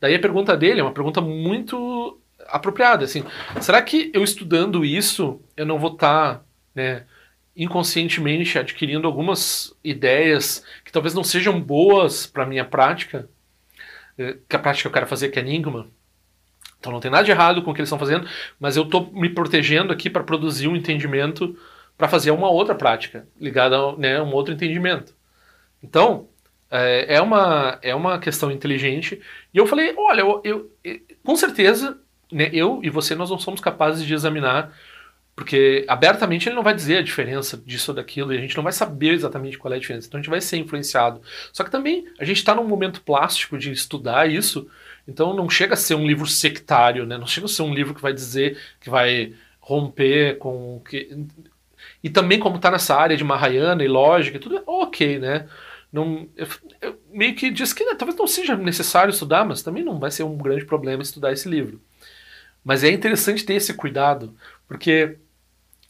Daí 0.00 0.14
a 0.14 0.20
pergunta 0.20 0.56
dele 0.56 0.80
é 0.80 0.82
uma 0.82 0.92
pergunta 0.92 1.20
muito 1.20 2.20
apropriada, 2.48 3.04
assim, 3.04 3.24
será 3.60 3.82
que 3.82 4.10
eu 4.14 4.22
estudando 4.22 4.84
isso, 4.84 5.40
eu 5.56 5.66
não 5.66 5.78
vou 5.78 5.92
estar, 5.94 6.36
tá, 6.36 6.44
né, 6.74 7.04
inconscientemente 7.56 8.58
adquirindo 8.58 9.06
algumas 9.06 9.74
ideias 9.82 10.64
que 10.84 10.92
talvez 10.92 11.14
não 11.14 11.24
sejam 11.24 11.60
boas 11.60 12.26
para 12.26 12.44
minha 12.44 12.64
prática, 12.64 13.28
eh, 14.18 14.36
que 14.48 14.56
a 14.56 14.58
prática 14.58 14.82
que 14.82 14.88
eu 14.88 14.92
quero 14.92 15.06
fazer 15.06 15.30
que 15.30 15.38
é 15.38 15.42
Nyingma? 15.42 15.88
Então 16.78 16.92
não 16.92 17.00
tem 17.00 17.10
nada 17.10 17.24
de 17.24 17.30
errado 17.30 17.62
com 17.62 17.70
o 17.70 17.74
que 17.74 17.80
eles 17.80 17.88
estão 17.88 17.98
fazendo, 17.98 18.28
mas 18.60 18.76
eu 18.76 18.82
estou 18.82 19.10
me 19.12 19.28
protegendo 19.28 19.92
aqui 19.92 20.10
para 20.10 20.22
produzir 20.22 20.68
um 20.68 20.76
entendimento 20.76 21.56
para 21.96 22.08
fazer 22.08 22.30
uma 22.30 22.50
outra 22.50 22.74
prática 22.74 23.26
ligada 23.40 23.76
a 23.76 23.96
né, 23.96 24.20
um 24.20 24.32
outro 24.32 24.52
entendimento. 24.52 25.14
Então 25.82 26.28
é, 26.70 27.16
é, 27.16 27.22
uma, 27.22 27.78
é 27.82 27.94
uma 27.94 28.18
questão 28.18 28.50
inteligente. 28.50 29.20
E 29.52 29.58
eu 29.58 29.66
falei, 29.66 29.94
olha, 29.96 30.20
eu, 30.20 30.40
eu, 30.44 30.70
eu 30.84 31.00
com 31.24 31.34
certeza 31.36 31.98
né, 32.30 32.50
eu 32.52 32.80
e 32.82 32.90
você 32.90 33.14
nós 33.14 33.30
não 33.30 33.38
somos 33.38 33.60
capazes 33.60 34.04
de 34.04 34.12
examinar 34.12 34.72
porque 35.36 35.84
abertamente 35.86 36.48
ele 36.48 36.56
não 36.56 36.62
vai 36.62 36.74
dizer 36.74 36.96
a 36.96 37.02
diferença 37.02 37.56
disso 37.58 37.92
ou 37.92 37.94
daquilo 37.94 38.32
e 38.32 38.38
a 38.38 38.40
gente 38.40 38.56
não 38.56 38.64
vai 38.64 38.72
saber 38.72 39.12
exatamente 39.12 39.58
qual 39.58 39.72
é 39.72 39.76
a 39.76 39.80
diferença. 39.80 40.08
Então 40.08 40.18
a 40.18 40.22
gente 40.22 40.30
vai 40.30 40.40
ser 40.40 40.56
influenciado. 40.56 41.20
Só 41.52 41.62
que 41.62 41.70
também 41.70 42.06
a 42.18 42.24
gente 42.24 42.38
está 42.38 42.54
num 42.54 42.66
momento 42.66 43.02
plástico 43.02 43.58
de 43.58 43.70
estudar 43.70 44.28
isso 44.28 44.66
então 45.08 45.34
não 45.34 45.48
chega 45.48 45.74
a 45.74 45.76
ser 45.76 45.94
um 45.94 46.06
livro 46.06 46.26
sectário, 46.26 47.06
né? 47.06 47.16
Não 47.16 47.26
chega 47.26 47.46
a 47.46 47.48
ser 47.48 47.62
um 47.62 47.72
livro 47.72 47.94
que 47.94 48.02
vai 48.02 48.12
dizer 48.12 48.58
que 48.80 48.90
vai 48.90 49.34
romper 49.60 50.38
com 50.38 50.80
que 50.88 51.26
e 52.02 52.10
também 52.10 52.38
como 52.38 52.56
está 52.56 52.70
nessa 52.70 52.94
área 52.94 53.16
de 53.16 53.24
Mahayana 53.24 53.84
e 53.84 53.88
lógica, 53.88 54.38
tudo 54.38 54.58
é 54.58 54.62
ok, 54.66 55.18
né? 55.18 55.48
Não, 55.92 56.28
eu, 56.36 56.46
eu 56.80 57.00
meio 57.10 57.34
que 57.34 57.50
diz 57.50 57.72
que 57.72 57.84
né, 57.84 57.94
talvez 57.94 58.18
não 58.18 58.26
seja 58.26 58.56
necessário 58.56 59.10
estudar, 59.10 59.44
mas 59.44 59.62
também 59.62 59.84
não 59.84 59.98
vai 59.98 60.10
ser 60.10 60.24
um 60.24 60.36
grande 60.36 60.64
problema 60.64 61.02
estudar 61.02 61.32
esse 61.32 61.48
livro. 61.48 61.80
Mas 62.64 62.84
é 62.84 62.90
interessante 62.90 63.44
ter 63.44 63.54
esse 63.54 63.74
cuidado, 63.74 64.34
porque 64.68 65.16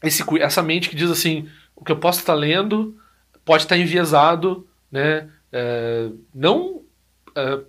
esse, 0.03 0.23
essa 0.39 0.61
mente 0.61 0.89
que 0.89 0.95
diz 0.95 1.09
assim, 1.09 1.49
o 1.75 1.83
que 1.83 1.91
eu 1.91 1.97
posso 1.97 2.19
estar 2.19 2.33
lendo 2.33 2.97
pode 3.43 3.63
estar 3.63 3.77
enviesado, 3.77 4.67
né? 4.91 5.29
É, 5.51 6.09
não 6.33 6.81
é, 7.35 7.59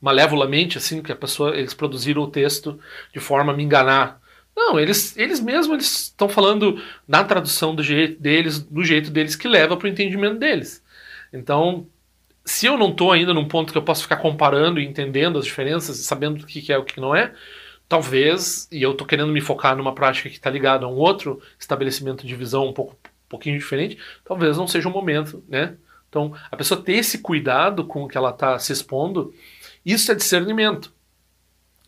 malevolamente, 0.00 0.78
assim, 0.78 1.02
que 1.02 1.12
a 1.12 1.16
pessoa, 1.16 1.56
eles 1.56 1.74
produziram 1.74 2.22
o 2.22 2.30
texto 2.30 2.78
de 3.12 3.20
forma 3.20 3.52
a 3.52 3.56
me 3.56 3.62
enganar. 3.62 4.20
Não, 4.56 4.78
eles, 4.78 5.16
eles 5.16 5.40
mesmos 5.40 5.74
eles 5.74 6.02
estão 6.02 6.28
falando 6.28 6.82
na 7.06 7.24
tradução 7.24 7.74
do 7.74 7.82
jeito 7.82 8.20
deles, 8.20 8.58
do 8.58 8.84
jeito 8.84 9.10
deles 9.10 9.36
que 9.36 9.48
leva 9.48 9.76
para 9.76 9.86
o 9.86 9.90
entendimento 9.90 10.38
deles. 10.38 10.82
Então, 11.32 11.86
se 12.44 12.66
eu 12.66 12.76
não 12.76 12.90
estou 12.90 13.12
ainda 13.12 13.32
num 13.32 13.46
ponto 13.46 13.72
que 13.72 13.78
eu 13.78 13.82
posso 13.82 14.02
ficar 14.02 14.16
comparando 14.16 14.80
e 14.80 14.84
entendendo 14.84 15.38
as 15.38 15.44
diferenças, 15.44 15.98
sabendo 15.98 16.42
o 16.42 16.46
que 16.46 16.72
é 16.72 16.78
o 16.78 16.84
que 16.84 17.00
não 17.00 17.14
é, 17.14 17.32
talvez, 17.90 18.68
e 18.70 18.80
eu 18.80 18.92
estou 18.92 19.04
querendo 19.04 19.32
me 19.32 19.40
focar 19.40 19.76
numa 19.76 19.92
prática 19.92 20.30
que 20.30 20.36
está 20.36 20.48
ligada 20.48 20.86
a 20.86 20.88
um 20.88 20.94
outro 20.94 21.42
estabelecimento 21.58 22.24
de 22.24 22.36
visão 22.36 22.68
um 22.68 22.72
pouco 22.72 22.92
um 22.94 23.28
pouquinho 23.28 23.58
diferente, 23.58 23.98
talvez 24.24 24.56
não 24.56 24.68
seja 24.68 24.88
o 24.88 24.92
momento, 24.92 25.42
né? 25.48 25.74
Então, 26.08 26.32
a 26.50 26.56
pessoa 26.56 26.80
ter 26.80 26.94
esse 26.94 27.18
cuidado 27.18 27.84
com 27.84 28.04
o 28.04 28.08
que 28.08 28.16
ela 28.16 28.30
está 28.30 28.56
se 28.60 28.72
expondo 28.72 29.34
isso 29.84 30.10
é 30.10 30.14
discernimento. 30.14 30.92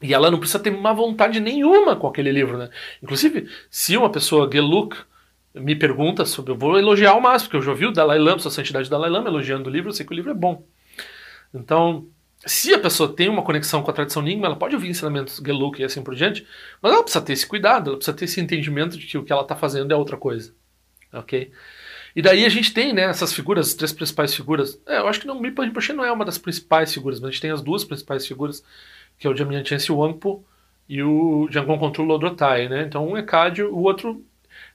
E 0.00 0.12
ela 0.12 0.28
não 0.28 0.38
precisa 0.40 0.58
ter 0.58 0.72
má 0.72 0.92
vontade 0.92 1.38
nenhuma 1.38 1.94
com 1.94 2.08
aquele 2.08 2.32
livro, 2.32 2.58
né? 2.58 2.68
Inclusive, 3.00 3.48
se 3.70 3.96
uma 3.96 4.10
pessoa, 4.10 4.50
Geluk, 4.52 4.96
me 5.54 5.76
pergunta 5.76 6.24
sobre, 6.24 6.52
eu 6.52 6.56
vou 6.56 6.78
elogiar 6.78 7.12
ao 7.12 7.20
máximo, 7.20 7.50
porque 7.50 7.58
eu 7.58 7.62
já 7.62 7.70
ouvi 7.70 7.86
o 7.86 7.92
Dalai 7.92 8.18
Lama, 8.18 8.38
a 8.38 8.50
santidade 8.50 8.90
Dalai 8.90 9.10
Lama 9.10 9.28
elogiando 9.28 9.70
o 9.70 9.72
livro, 9.72 9.90
eu 9.90 9.94
sei 9.94 10.04
que 10.04 10.12
o 10.12 10.16
livro 10.16 10.32
é 10.32 10.34
bom. 10.34 10.64
Então, 11.54 12.08
se 12.44 12.74
a 12.74 12.78
pessoa 12.78 13.14
tem 13.14 13.28
uma 13.28 13.42
conexão 13.42 13.82
com 13.82 13.90
a 13.90 13.94
tradição 13.94 14.22
Nyingma, 14.22 14.46
ela 14.46 14.56
pode 14.56 14.74
ouvir 14.74 14.88
ensinamentos 14.88 15.40
Geluk 15.44 15.80
e 15.80 15.84
assim 15.84 16.02
por 16.02 16.14
diante, 16.14 16.46
mas 16.80 16.92
ela 16.92 17.02
precisa 17.02 17.24
ter 17.24 17.32
esse 17.32 17.46
cuidado, 17.46 17.90
ela 17.90 17.96
precisa 17.96 18.16
ter 18.16 18.24
esse 18.24 18.40
entendimento 18.40 18.98
de 18.98 19.06
que 19.06 19.16
o 19.16 19.24
que 19.24 19.32
ela 19.32 19.42
está 19.42 19.54
fazendo 19.54 19.92
é 19.92 19.96
outra 19.96 20.16
coisa. 20.16 20.52
Ok? 21.12 21.52
E 22.14 22.20
daí 22.20 22.44
a 22.44 22.48
gente 22.48 22.74
tem 22.74 22.92
né, 22.92 23.02
essas 23.02 23.32
figuras, 23.32 23.68
as 23.68 23.74
três 23.74 23.92
principais 23.92 24.34
figuras. 24.34 24.80
É, 24.86 24.98
eu 24.98 25.08
acho 25.08 25.20
que 25.20 25.26
não, 25.26 25.40
Mipa 25.40 25.64
Rinpoche 25.64 25.92
não 25.92 26.04
é 26.04 26.12
uma 26.12 26.24
das 26.24 26.36
principais 26.38 26.92
figuras, 26.92 27.20
mas 27.20 27.28
a 27.28 27.30
gente 27.32 27.40
tem 27.40 27.50
as 27.50 27.62
duas 27.62 27.84
principais 27.84 28.26
figuras, 28.26 28.62
que 29.18 29.26
é 29.26 29.30
o 29.30 29.36
Jamiantiense 29.36 29.92
Wangpo 29.92 30.44
e 30.88 31.02
o 31.02 31.48
Jangon 31.50 31.78
Control 31.78 32.06
Lodrotai, 32.06 32.68
né? 32.68 32.82
Então 32.82 33.06
um 33.08 33.16
é 33.16 33.22
Cádio, 33.22 33.72
o 33.74 33.82
outro 33.82 34.24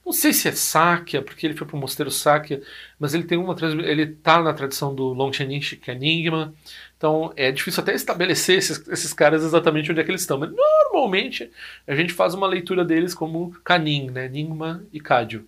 não 0.04 0.12
sei 0.12 0.32
se 0.32 0.48
é 0.48 0.52
Sakya, 0.52 1.22
porque 1.22 1.46
ele 1.46 1.54
foi 1.54 1.66
para 1.66 1.76
o 1.76 1.78
mosteiro 1.78 2.10
Sakya, 2.10 2.62
mas 2.98 3.14
ele 3.14 3.24
tem 3.24 3.38
uma 3.38 3.54
ele 3.84 4.06
tá 4.06 4.42
na 4.42 4.52
tradição 4.54 4.94
do 4.94 5.14
é 5.14 5.92
Enigma. 5.92 6.54
Então 6.98 7.32
é 7.36 7.52
difícil 7.52 7.80
até 7.80 7.94
estabelecer 7.94 8.58
esses, 8.58 8.86
esses, 8.88 9.12
caras 9.12 9.44
exatamente 9.44 9.90
onde 9.90 10.00
é 10.00 10.04
que 10.04 10.10
eles 10.10 10.20
estão. 10.20 10.36
Mas 10.36 10.50
normalmente 10.50 11.50
a 11.86 11.94
gente 11.94 12.12
faz 12.12 12.34
uma 12.34 12.46
leitura 12.46 12.84
deles 12.84 13.14
como 13.14 13.52
Kanin, 13.64 14.10
né? 14.10 14.26
Enigma 14.26 14.82
e 14.92 15.00
Cádio. 15.00 15.46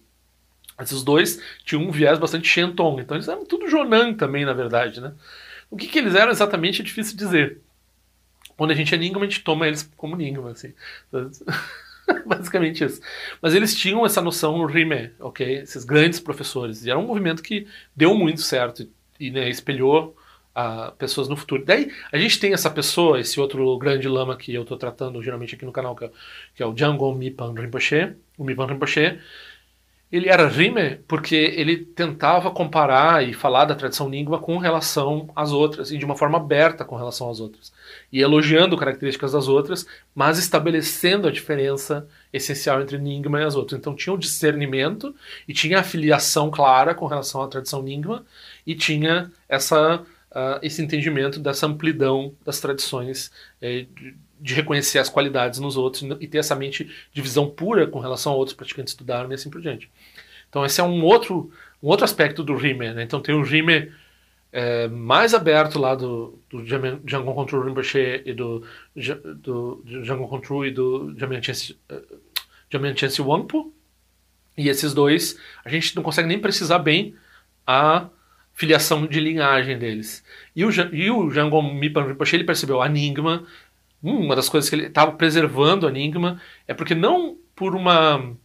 Esses 0.81 1.03
dois 1.03 1.43
tinham 1.65 1.83
um 1.83 1.91
viés 1.91 2.19
bastante 2.19 2.49
Shenton, 2.49 3.01
então 3.01 3.17
eles 3.17 3.29
eram 3.29 3.45
tudo 3.45 3.69
Jonan 3.69 4.15
também, 4.15 4.45
na 4.45 4.55
verdade, 4.55 5.01
né? 5.01 5.13
O 5.69 5.77
que, 5.77 5.87
que 5.87 5.99
eles 5.99 6.15
eram 6.15 6.31
exatamente 6.31 6.81
é 6.81 6.85
difícil 6.85 7.17
dizer. 7.17 7.61
Quando 8.57 8.71
a 8.71 8.75
gente 8.75 8.95
é 8.95 8.99
Ningma, 8.99 9.21
a 9.21 9.29
gente 9.29 9.43
toma 9.43 9.67
eles 9.67 9.91
como 9.97 10.17
Ningma, 10.17 10.53
assim. 10.53 10.73
Basicamente 12.27 12.85
isso. 12.85 13.01
Mas 13.43 13.55
eles 13.55 13.75
tinham 13.75 14.07
essa 14.07 14.21
noção 14.21 14.65
Rime, 14.67 15.11
ok? 15.19 15.59
Esses 15.59 15.85
grandes 15.85 16.21
professores. 16.21 16.85
E 16.85 16.91
era 16.91 16.99
um 16.99 17.07
movimento 17.07 17.43
que 17.43 17.67
deu 17.95 18.15
muito 18.15 18.41
certo 18.41 18.89
e 19.19 19.31
né, 19.31 19.49
espelhou 19.49 20.17
a 20.55 20.93
pessoas 20.93 21.29
no 21.29 21.37
futuro. 21.37 21.65
Daí 21.65 21.91
a 22.13 22.19
gente 22.19 22.39
tem 22.39 22.53
essa 22.53 22.71
pessoa, 22.71 23.21
esse 23.21 23.41
outro 23.41 23.77
grande 23.79 24.09
lama 24.09 24.37
que 24.37 24.55
eu 24.55 24.63
estou 24.63 24.77
tratando 24.77 25.23
geralmente 25.23 25.55
aqui 25.55 25.65
no 25.65 25.73
canal, 25.73 25.95
que 25.95 26.05
é, 26.05 26.11
que 26.57 26.63
é 26.63 26.67
o 26.67 26.73
Django 26.73 27.15
Mipan 27.15 27.55
Rinpoche, 27.55 28.15
o 28.37 28.45
Mipan 28.45 28.67
Rinpoche. 28.67 29.19
Ele 30.13 30.29
era 30.29 30.49
rime 30.49 30.97
porque 31.07 31.37
ele 31.37 31.77
tentava 31.77 32.51
comparar 32.51 33.23
e 33.23 33.33
falar 33.33 33.65
da 33.65 33.77
tradição 33.77 34.09
Nyingma 34.09 34.41
com 34.41 34.59
relação 34.59 35.31
às 35.37 35.53
outras, 35.53 35.93
e 35.93 35.99
de 35.99 36.05
uma 36.05 36.17
forma 36.17 36.37
aberta 36.37 36.85
com 36.85 36.97
relação 36.97 37.31
às 37.31 37.39
outras. 37.39 37.73
E 38.13 38.21
elogiando 38.21 38.77
características 38.77 39.31
das 39.31 39.47
outras, 39.47 39.87
mas 40.13 40.37
estabelecendo 40.37 41.29
a 41.29 41.31
diferença 41.31 42.09
essencial 42.33 42.83
entre 42.83 42.99
Nyingma 42.99 43.41
e 43.41 43.45
as 43.45 43.55
outras. 43.55 43.79
Então 43.79 43.95
tinha 43.95 44.13
o 44.13 44.19
discernimento 44.19 45.15
e 45.47 45.55
tinha 45.55 45.79
a 45.79 45.85
filiação 45.85 46.51
clara 46.51 46.93
com 46.93 47.07
relação 47.07 47.41
à 47.43 47.47
tradição 47.47 47.81
Nyingma 47.81 48.27
e 48.67 48.75
tinha 48.75 49.31
essa 49.49 50.05
uh, 50.31 50.59
esse 50.63 50.83
entendimento 50.83 51.39
dessa 51.41 51.67
amplidão 51.67 52.35
das 52.45 52.61
tradições, 52.61 53.31
eh, 53.61 53.87
de, 53.95 54.15
de, 54.41 54.55
reconhecer 54.55 54.99
as 54.99 55.09
qualidades 55.09 55.59
nos 55.59 55.77
outros 55.77 56.03
e 56.21 56.27
ter 56.27 56.39
essa 56.39 56.55
mente 56.55 56.91
de 57.13 57.23
visão 57.23 57.49
pura 57.49 57.87
com 57.87 57.99
relação 57.99 58.33
a 58.33 58.37
outros 58.37 58.57
praticantes 58.57 58.95
do 58.95 59.05
Dharma 59.05 59.33
e 59.33 59.35
assim 59.35 59.51
por 59.51 59.61
diante. 59.61 59.91
Então 60.49 60.65
esse 60.65 60.81
é 60.81 60.85
um 60.85 61.05
outro, 61.05 61.51
um 61.83 61.89
outro 61.89 62.05
aspecto 62.05 62.43
do 62.43 62.57
Rime. 62.57 62.93
Né? 62.93 63.03
Então 63.03 63.21
tem 63.21 63.35
o 63.35 63.43
Rime 63.43 63.93
é, 64.53 64.89
mais 64.89 65.33
aberto 65.35 65.79
lá 65.79 65.95
do, 65.95 66.39
do 66.49 66.63
Django 66.63 67.35
Control 67.35 67.65
Rinpoche 67.65 68.23
e 68.25 68.33
do, 68.33 68.65
do, 69.37 69.83
Django 69.85 70.29
Control 70.29 70.67
e 70.67 70.71
do 70.71 71.15
Jamien 71.17 71.43
Chance 71.43 73.23
Wampo. 73.23 73.73
E 74.57 74.69
esses 74.69 74.93
dois, 74.93 75.39
a 75.65 75.69
gente 75.69 75.95
não 75.95 76.03
consegue 76.03 76.29
nem 76.29 76.39
precisar 76.39 76.81
bem 76.81 77.15
a 77.67 78.09
filiação 78.61 79.07
de 79.07 79.19
linhagem 79.19 79.79
deles. 79.79 80.23
E 80.55 80.67
o, 80.67 80.71
e 80.93 81.11
o 81.11 81.31
Jangon 81.31 81.63
Mipan 81.73 82.07
Rinpoche 82.07 82.37
ele 82.37 82.45
percebeu 82.45 82.83
a 82.83 82.87
Enigma, 82.87 83.47
uma 84.03 84.37
das 84.37 84.51
coisas 84.51 84.69
que 84.69 84.77
ele 84.77 84.87
estava 84.87 85.13
preservando 85.13 85.87
a 85.87 85.91
Enigma 85.91 86.39
é 86.69 86.75
porque 86.75 86.95
não 86.95 87.39
por 87.57 87.75
uma 87.75 88.37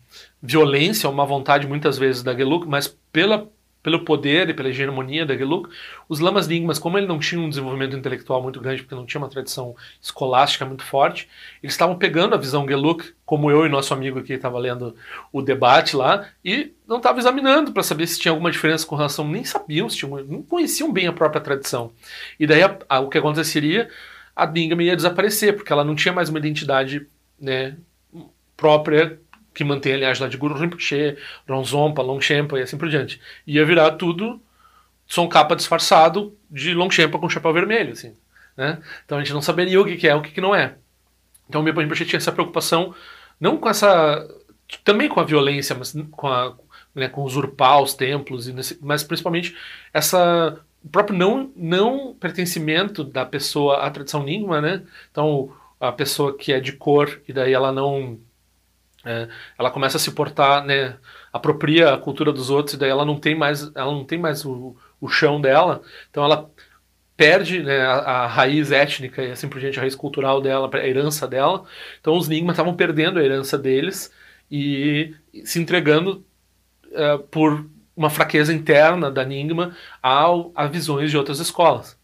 violência, 0.41 1.09
uma 1.09 1.25
vontade 1.25 1.67
muitas 1.67 1.97
vezes 1.97 2.23
da 2.23 2.33
Geluk, 2.33 2.65
mas 2.65 2.87
pela 3.11 3.49
pelo 3.85 4.03
poder 4.03 4.49
e 4.49 4.53
pela 4.55 4.69
hegemonia 4.69 5.27
da 5.27 5.37
Geluk, 5.37 5.69
os 6.09 6.19
lamas 6.19 6.47
Nyingmas, 6.47 6.79
como 6.79 6.97
ele 6.97 7.05
não 7.05 7.19
tinha 7.19 7.39
um 7.39 7.47
desenvolvimento 7.47 7.95
intelectual 7.95 8.41
muito 8.41 8.59
grande, 8.59 8.81
porque 8.81 8.95
não 8.95 9.05
tinha 9.05 9.21
uma 9.21 9.29
tradição 9.29 9.75
escolástica 10.01 10.65
muito 10.65 10.83
forte, 10.83 11.29
eles 11.61 11.75
estavam 11.75 11.95
pegando 11.95 12.33
a 12.33 12.37
visão 12.39 12.67
Geluk, 12.67 13.13
como 13.23 13.51
eu 13.51 13.63
e 13.63 13.69
nosso 13.69 13.93
amigo 13.93 14.17
aqui 14.17 14.33
estava 14.33 14.57
lendo 14.57 14.95
o 15.31 15.39
debate 15.39 15.95
lá, 15.95 16.27
e 16.43 16.73
não 16.87 16.97
estava 16.97 17.19
examinando 17.19 17.71
para 17.71 17.83
saber 17.83 18.07
se 18.07 18.19
tinha 18.19 18.31
alguma 18.31 18.49
diferença 18.49 18.87
com 18.87 18.95
relação, 18.95 19.27
nem 19.27 19.43
sabiam, 19.43 19.87
se 19.87 19.97
tinha, 19.97 20.23
não 20.23 20.41
conheciam 20.41 20.91
bem 20.91 21.05
a 21.05 21.13
própria 21.13 21.39
tradição. 21.39 21.91
E 22.39 22.47
daí 22.47 22.63
a, 22.63 22.75
a, 22.89 22.99
o 23.01 23.07
que 23.07 23.19
aconteceria, 23.19 23.87
a 24.35 24.47
Nyingma 24.47 24.81
ia 24.81 24.95
desaparecer, 24.95 25.55
porque 25.55 25.71
ela 25.71 25.83
não 25.83 25.93
tinha 25.93 26.11
mais 26.11 26.27
uma 26.27 26.39
identidade 26.39 27.05
né, 27.39 27.77
própria 28.57 29.19
que 29.55 29.63
mantém 29.63 30.05
a 30.05 30.13
lá 30.19 30.27
de 30.27 30.37
Guru 30.37 30.53
Rinpoche, 30.53 31.17
Ronzompa, 31.47 32.01
Longchenpa 32.01 32.59
e 32.59 32.61
assim 32.61 32.77
por 32.77 32.89
diante. 32.89 33.19
Ia 33.47 33.65
virar 33.65 33.91
tudo 33.91 34.39
som 35.07 35.27
capa 35.27 35.55
disfarçado 35.55 36.37
de 36.51 36.73
Longchenpa 36.73 37.17
com 37.17 37.29
chapéu 37.29 37.53
vermelho, 37.53 37.93
assim. 37.93 38.13
Né? 38.57 38.79
Então 39.05 39.17
a 39.17 39.21
gente 39.21 39.33
não 39.33 39.41
saberia 39.41 39.81
o 39.81 39.85
que, 39.85 40.07
é 40.07 40.13
o 40.13 40.21
que, 40.21 40.41
não 40.41 40.53
é. 40.53 40.75
Então 41.47 41.61
o 41.61 41.63
Mipa 41.63 41.81
Rinpoche 41.81 42.05
tinha 42.05 42.17
essa 42.17 42.31
preocupação, 42.31 42.93
não 43.39 43.57
com 43.57 43.69
essa... 43.69 44.27
também 44.83 45.07
com 45.07 45.19
a 45.19 45.23
violência, 45.23 45.75
mas 45.75 45.95
com, 46.11 46.27
a, 46.27 46.53
né, 46.93 47.07
com 47.07 47.23
usurpar 47.23 47.81
os 47.81 47.93
templos, 47.93 48.47
mas 48.81 49.03
principalmente 49.03 49.55
essa 49.93 50.59
o 50.83 50.89
próprio 50.89 51.17
não, 51.17 51.51
não 51.55 52.13
pertencimento 52.13 53.03
da 53.03 53.25
pessoa 53.25 53.77
à 53.77 53.89
tradição 53.89 54.23
Nyingma, 54.23 54.61
né? 54.61 54.83
Então, 55.09 55.51
a 55.79 55.91
pessoa 55.91 56.37
que 56.37 56.53
é 56.53 56.59
de 56.59 56.73
cor 56.73 57.21
e 57.27 57.33
daí 57.33 57.53
ela 57.53 57.71
não 57.71 58.19
é, 59.05 59.29
ela 59.57 59.71
começa 59.71 59.97
a 59.97 59.99
se 59.99 60.11
portar, 60.11 60.65
né, 60.65 60.97
apropria 61.31 61.93
a 61.93 61.97
cultura 61.97 62.33
dos 62.33 62.49
outros 62.49 62.73
e 62.75 62.77
daí 62.77 62.89
ela 62.89 63.05
não 63.05 63.17
tem 63.17 63.35
mais, 63.35 63.71
ela 63.75 63.91
não 63.91 64.03
tem 64.03 64.17
mais 64.17 64.43
o, 64.45 64.75
o 64.99 65.07
chão 65.07 65.39
dela, 65.39 65.81
então 66.09 66.23
ela 66.23 66.49
perde 67.15 67.63
né, 67.63 67.81
a, 67.81 67.93
a, 67.93 68.27
raiz 68.27 68.71
étnica 68.71 69.23
e 69.23 69.31
assim 69.31 69.47
por 69.47 69.59
diante, 69.59 69.77
a 69.77 69.81
raiz 69.81 69.95
cultural 69.95 70.41
dela, 70.41 70.69
a 70.73 70.87
herança 70.87 71.27
dela. 71.27 71.63
Então 72.01 72.17
os 72.17 72.27
Nigma 72.27 72.51
estavam 72.51 72.75
perdendo 72.75 73.19
a 73.19 73.23
herança 73.23 73.57
deles 73.57 74.11
e 74.51 75.13
se 75.45 75.59
entregando 75.59 76.25
uh, 76.87 77.19
por 77.31 77.65
uma 77.95 78.09
fraqueza 78.09 78.53
interna 78.53 79.09
da 79.09 79.23
Nigma 79.23 79.75
a 80.03 80.67
visões 80.67 81.09
de 81.09 81.17
outras 81.17 81.39
escolas. 81.39 81.97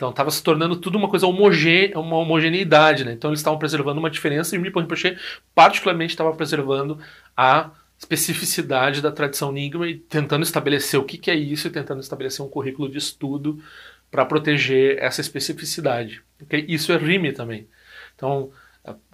Então 0.00 0.08
estava 0.08 0.30
se 0.30 0.42
tornando 0.42 0.76
tudo 0.76 0.96
uma 0.96 1.10
coisa 1.10 1.26
homogê 1.26 1.92
uma 1.94 2.16
homogeneidade, 2.16 3.04
né? 3.04 3.12
Então 3.12 3.28
eles 3.28 3.40
estavam 3.40 3.58
preservando 3.58 4.00
uma 4.00 4.08
diferença 4.08 4.56
e 4.56 4.58
o 4.58 4.62
Mipo 4.62 4.80
Rinpoche 4.80 5.18
particularmente 5.54 6.14
estava 6.14 6.32
preservando 6.32 6.98
a 7.36 7.70
especificidade 7.98 9.02
da 9.02 9.12
tradição 9.12 9.52
Nigma 9.52 9.86
e 9.86 9.96
tentando 9.98 10.42
estabelecer 10.42 10.98
o 10.98 11.04
que, 11.04 11.18
que 11.18 11.30
é 11.30 11.34
isso 11.34 11.68
e 11.68 11.70
tentando 11.70 12.00
estabelecer 12.00 12.42
um 12.42 12.48
currículo 12.48 12.88
de 12.88 12.96
estudo 12.96 13.62
para 14.10 14.24
proteger 14.24 14.96
essa 14.98 15.20
especificidade. 15.20 16.22
Okay? 16.44 16.64
Isso 16.66 16.92
é 16.92 16.96
rime 16.96 17.30
também. 17.30 17.68
Então, 18.16 18.50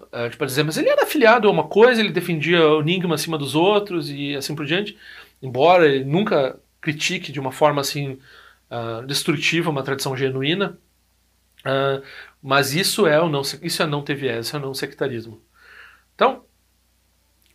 a 0.09 0.23
gente 0.23 0.37
pode 0.37 0.51
dizer, 0.51 0.63
mas 0.63 0.77
ele 0.77 0.87
era 0.87 1.03
afiliado 1.03 1.49
a 1.49 1.51
uma 1.51 1.65
coisa, 1.65 1.99
ele 1.99 2.13
defendia 2.13 2.65
o 2.65 2.81
Nigma 2.81 3.15
acima 3.15 3.37
dos 3.37 3.55
outros 3.55 4.09
e 4.09 4.37
assim 4.37 4.55
por 4.55 4.65
diante, 4.65 4.97
embora 5.43 5.85
ele 5.85 6.05
nunca 6.05 6.57
critique 6.79 7.33
de 7.33 7.41
uma 7.41 7.51
forma 7.51 7.81
assim 7.81 8.17
uh, 8.71 9.05
destrutiva, 9.05 9.69
uma 9.69 9.83
tradição 9.83 10.15
genuína, 10.15 10.77
uh, 11.65 12.03
mas 12.41 12.73
isso 12.73 13.07
é 13.07 13.19
o 13.19 13.29
não 13.29 13.41
isso 13.61 13.83
é 13.83 13.85
não 13.85 14.01
ter 14.01 14.15
viés, 14.15 14.47
isso 14.47 14.55
é 14.55 14.59
não 14.59 14.73
sectarismo. 14.73 15.41
Então, 16.15 16.43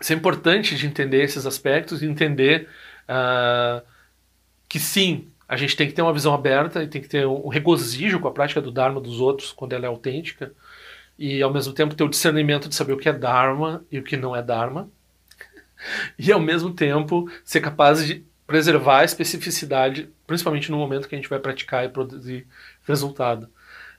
isso 0.00 0.12
é 0.12 0.16
importante 0.16 0.76
de 0.76 0.86
entender 0.86 1.22
esses 1.22 1.46
aspectos 1.46 2.02
e 2.02 2.06
entender 2.06 2.68
uh, 3.08 3.86
que 4.68 4.78
sim, 4.78 5.28
a 5.48 5.56
gente 5.56 5.76
tem 5.76 5.86
que 5.86 5.92
ter 5.92 6.02
uma 6.02 6.12
visão 6.12 6.34
aberta 6.34 6.82
e 6.82 6.88
tem 6.88 7.02
que 7.02 7.08
ter 7.08 7.26
um 7.26 7.48
regozijo 7.48 8.18
com 8.18 8.28
a 8.28 8.32
prática 8.32 8.60
do 8.60 8.72
Dharma 8.72 9.00
dos 9.00 9.20
outros 9.20 9.52
quando 9.52 9.74
ela 9.74 9.84
é 9.84 9.88
autêntica 9.88 10.52
e 11.18 11.42
ao 11.42 11.52
mesmo 11.52 11.72
tempo 11.72 11.94
ter 11.94 12.04
o 12.04 12.08
discernimento 12.08 12.68
de 12.68 12.74
saber 12.74 12.94
o 12.94 12.96
que 12.96 13.08
é 13.08 13.12
Dharma 13.12 13.84
e 13.90 13.98
o 13.98 14.02
que 14.02 14.16
não 14.16 14.34
é 14.34 14.42
Dharma 14.42 14.88
e 16.18 16.32
ao 16.32 16.40
mesmo 16.40 16.72
tempo 16.72 17.30
ser 17.44 17.60
capaz 17.60 18.06
de 18.06 18.24
preservar 18.46 19.00
a 19.00 19.04
especificidade, 19.04 20.10
principalmente 20.32 20.70
no 20.70 20.78
momento 20.78 21.06
que 21.06 21.14
a 21.14 21.18
gente 21.18 21.28
vai 21.28 21.38
praticar 21.38 21.84
e 21.84 21.90
produzir 21.90 22.46
resultado. 22.88 23.50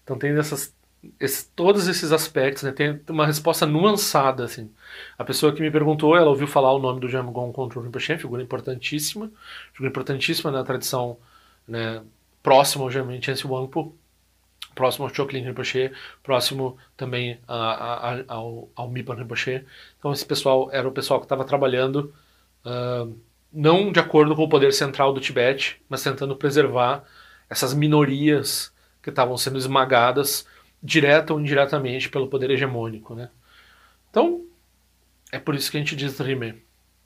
Então 0.03 0.17
tem 0.17 0.35
essas, 0.35 0.75
esse, 1.19 1.47
todos 1.49 1.87
esses 1.87 2.11
aspectos, 2.11 2.63
né? 2.63 2.71
tem 2.71 2.99
uma 3.07 3.27
resposta 3.27 3.67
nuançada. 3.67 4.43
Assim. 4.43 4.71
A 5.15 5.23
pessoa 5.23 5.53
que 5.53 5.61
me 5.61 5.69
perguntou, 5.69 6.17
ela 6.17 6.31
ouviu 6.31 6.47
falar 6.47 6.73
o 6.73 6.79
nome 6.79 6.99
do 6.99 7.07
Jamgon 7.07 7.53
Control 7.53 7.85
Rinpoche, 7.85 8.17
figura 8.17 8.41
importantíssima, 8.41 9.31
figura 9.73 9.91
importantíssima 9.91 10.49
na 10.49 10.63
tradição 10.63 11.17
né, 11.67 12.01
próxima 12.41 12.83
ao 12.83 12.89
Jamgon 12.89 13.21
Chance 13.21 13.45
Wangpo, 13.45 13.95
próximo 14.73 15.05
ao 15.05 15.13
Choklin 15.13 15.43
Rinpoche, 15.43 15.91
próximo 16.23 16.79
também 16.97 17.39
a, 17.47 18.09
a, 18.09 18.23
ao, 18.27 18.69
ao 18.75 18.89
Mipan 18.89 19.13
Rinpoche. 19.13 19.63
Então 19.99 20.11
esse 20.11 20.25
pessoal 20.25 20.67
era 20.71 20.87
o 20.87 20.91
pessoal 20.91 21.19
que 21.19 21.25
estava 21.25 21.45
trabalhando 21.45 22.11
uh, 22.65 23.15
não 23.53 23.91
de 23.91 23.99
acordo 23.99 24.35
com 24.35 24.43
o 24.43 24.49
poder 24.49 24.73
central 24.73 25.13
do 25.13 25.21
Tibete, 25.21 25.81
mas 25.87 26.03
tentando 26.03 26.35
preservar 26.35 27.03
essas 27.49 27.73
minorias 27.73 28.73
que 29.01 29.09
estavam 29.09 29.37
sendo 29.37 29.57
esmagadas 29.57 30.47
direta 30.81 31.33
ou 31.33 31.39
indiretamente 31.39 32.09
pelo 32.09 32.27
poder 32.27 32.49
hegemônico, 32.51 33.13
né? 33.15 33.29
Então, 34.09 34.43
é 35.31 35.39
por 35.39 35.55
isso 35.55 35.71
que 35.71 35.77
a 35.77 35.79
gente 35.79 35.95
diz 35.95 36.19
Rime, 36.19 36.61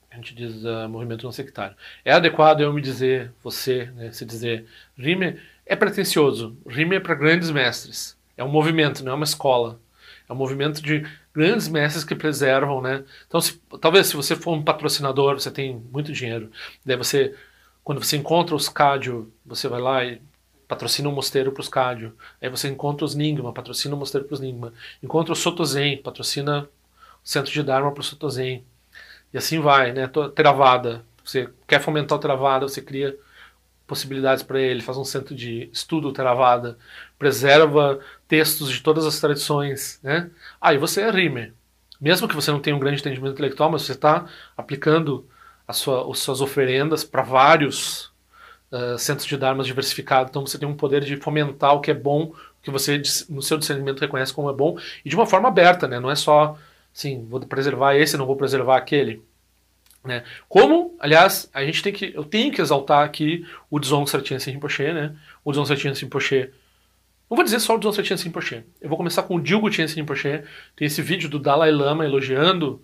a 0.10 0.16
gente 0.16 0.34
diz 0.34 0.64
uh, 0.64 0.90
movimento 0.90 1.24
não 1.24 1.32
sectário. 1.32 1.76
É 2.04 2.12
adequado 2.12 2.62
eu 2.62 2.74
me 2.74 2.82
dizer, 2.82 3.32
você, 3.44 3.86
né, 3.96 4.12
se 4.12 4.26
dizer 4.26 4.66
Rime, 4.98 5.40
é 5.66 5.76
pretencioso. 5.76 6.58
Rime 6.68 6.96
é 6.96 7.00
para 7.00 7.14
grandes 7.14 7.52
mestres. 7.52 8.18
É 8.36 8.44
um 8.44 8.50
movimento, 8.50 9.04
não 9.04 9.12
é 9.12 9.16
uma 9.16 9.24
escola. 9.24 9.80
É 10.28 10.34
um 10.34 10.36
movimento 10.36 10.82
de 10.82 11.06
grandes 11.34 11.68
mestres 11.68 12.04
que 12.04 12.16
preservam, 12.16 12.82
né? 12.82 13.04
Então, 13.28 13.40
se, 13.40 13.62
talvez 13.80 14.08
se 14.08 14.16
você 14.16 14.36
for 14.36 14.54
um 14.54 14.64
patrocinador, 14.64 15.40
você 15.40 15.50
tem 15.50 15.78
muito 15.92 16.12
dinheiro, 16.12 16.52
daí 16.86 16.98
você, 16.98 17.34
quando 17.84 18.04
você 18.04 18.18
encontra 18.18 18.56
os 18.56 18.68
Cádio, 18.68 19.32
você 19.46 19.68
vai 19.68 19.80
lá 19.80 20.04
e 20.04 20.22
patrocina 20.68 21.08
um 21.08 21.14
mosteiro 21.14 21.52
para 21.52 21.62
os 21.62 21.70
Cádio. 21.70 22.16
Aí 22.42 22.50
você 22.50 22.68
encontra 22.68 23.06
os 23.06 23.16
Ningma, 23.16 23.54
patrocina 23.54 23.96
um 23.96 24.00
mosteiro 24.00 24.28
para 24.28 24.34
os 24.34 24.40
Ningma. 24.40 24.74
Encontra 25.02 25.32
o 25.32 25.36
Sotozen, 25.36 25.98
patrocina 26.02 26.68
o 27.24 27.28
centro 27.28 27.52
de 27.52 27.64
Dharma 27.64 27.92
para 27.92 28.02
o 28.02 28.04
Sotozen. 28.04 28.66
E 29.34 29.38
assim 29.38 29.60
vai, 29.60 29.94
né? 29.94 30.10
Theravada. 30.36 31.06
Você 31.24 31.50
quer 31.66 31.80
fomentar 31.80 32.18
o 32.18 32.22
Theravada, 32.22 32.68
você 32.68 32.82
cria 32.82 33.18
possibilidades 33.88 34.44
para 34.44 34.60
ele, 34.60 34.82
faz 34.82 34.98
um 34.98 35.06
centro 35.06 35.34
de 35.34 35.70
estudo 35.72 36.12
Theravada, 36.12 36.78
preserva 37.18 38.00
textos 38.28 38.70
de 38.70 38.82
todas 38.82 39.06
as 39.06 39.20
tradições, 39.20 40.00
né? 40.04 40.30
Aí 40.60 40.76
ah, 40.76 40.80
você 40.80 41.02
é 41.02 41.10
rime. 41.10 41.54
Mesmo 42.00 42.28
que 42.28 42.36
você 42.36 42.52
não 42.52 42.60
tenha 42.60 42.76
um 42.76 42.80
grande 42.80 43.00
entendimento 43.00 43.34
intelectual, 43.34 43.72
mas 43.72 43.84
você 43.84 43.94
está 43.94 44.28
aplicando 44.56 45.26
sua, 45.72 46.12
as 46.12 46.20
suas 46.20 46.42
oferendas 46.42 47.04
para 47.04 47.24
vários 47.24 48.12
uh, 48.72 48.98
centros 48.98 49.28
de 49.28 49.38
Dharmas 49.38 49.66
diversificados, 49.66 50.30
então 50.30 50.46
você 50.46 50.60
tem 50.60 50.68
um 50.68 50.76
poder 50.76 51.04
de 51.04 51.18
fomentar 51.18 51.74
o 51.74 51.82
que 51.82 51.92
é 51.92 51.94
bom, 51.94 52.26
o 52.26 52.36
que 52.62 52.70
você 52.70 53.02
no 53.30 53.42
seu 53.42 53.58
discernimento 53.58 54.02
reconhece 54.02 54.34
como 54.34 54.50
é 54.50 54.54
bom, 54.54 54.78
e 55.04 55.10
de 55.10 55.16
uma 55.16 55.26
forma 55.26 55.48
aberta, 55.48 55.88
né? 55.88 56.00
não 56.00 56.12
é 56.12 56.16
só 56.16 56.58
assim, 56.94 57.26
vou 57.30 57.40
preservar 57.42 57.96
esse, 57.96 58.18
não 58.18 58.26
vou 58.26 58.36
preservar 58.36 58.78
aquele. 58.78 59.22
Né? 60.08 60.24
Como, 60.48 60.96
aliás, 61.00 61.50
a 61.54 61.64
gente 61.66 61.84
tem 61.84 61.92
que, 61.92 62.14
eu 62.16 62.24
tenho 62.24 62.52
que 62.52 62.62
exaltar 62.62 63.06
aqui 63.06 63.46
o 63.70 63.80
Dzong 63.80 64.10
Sartien 64.10 64.40
Rinpoche, 64.40 64.94
né? 64.94 65.16
O 65.44 65.52
Dzong 65.52 65.68
Sartien 65.68 65.94
Rinpoche 65.94 66.50
não 67.30 67.36
vou 67.36 67.44
dizer 67.44 67.60
só 67.60 67.76
o 67.76 67.78
Dzong 67.78 67.94
Sartien 67.94 68.18
Rinpoche. 68.18 68.64
Eu 68.80 68.88
vou 68.88 68.98
começar 68.98 69.24
com 69.24 69.36
o 69.36 69.42
Dilgo 69.42 69.70
Tien 69.70 69.86
Rinpoche. 69.86 70.44
Tem 70.76 70.86
esse 70.86 71.02
vídeo 71.02 71.28
do 71.28 71.38
Dalai 71.38 71.72
Lama 71.72 72.06
elogiando, 72.06 72.82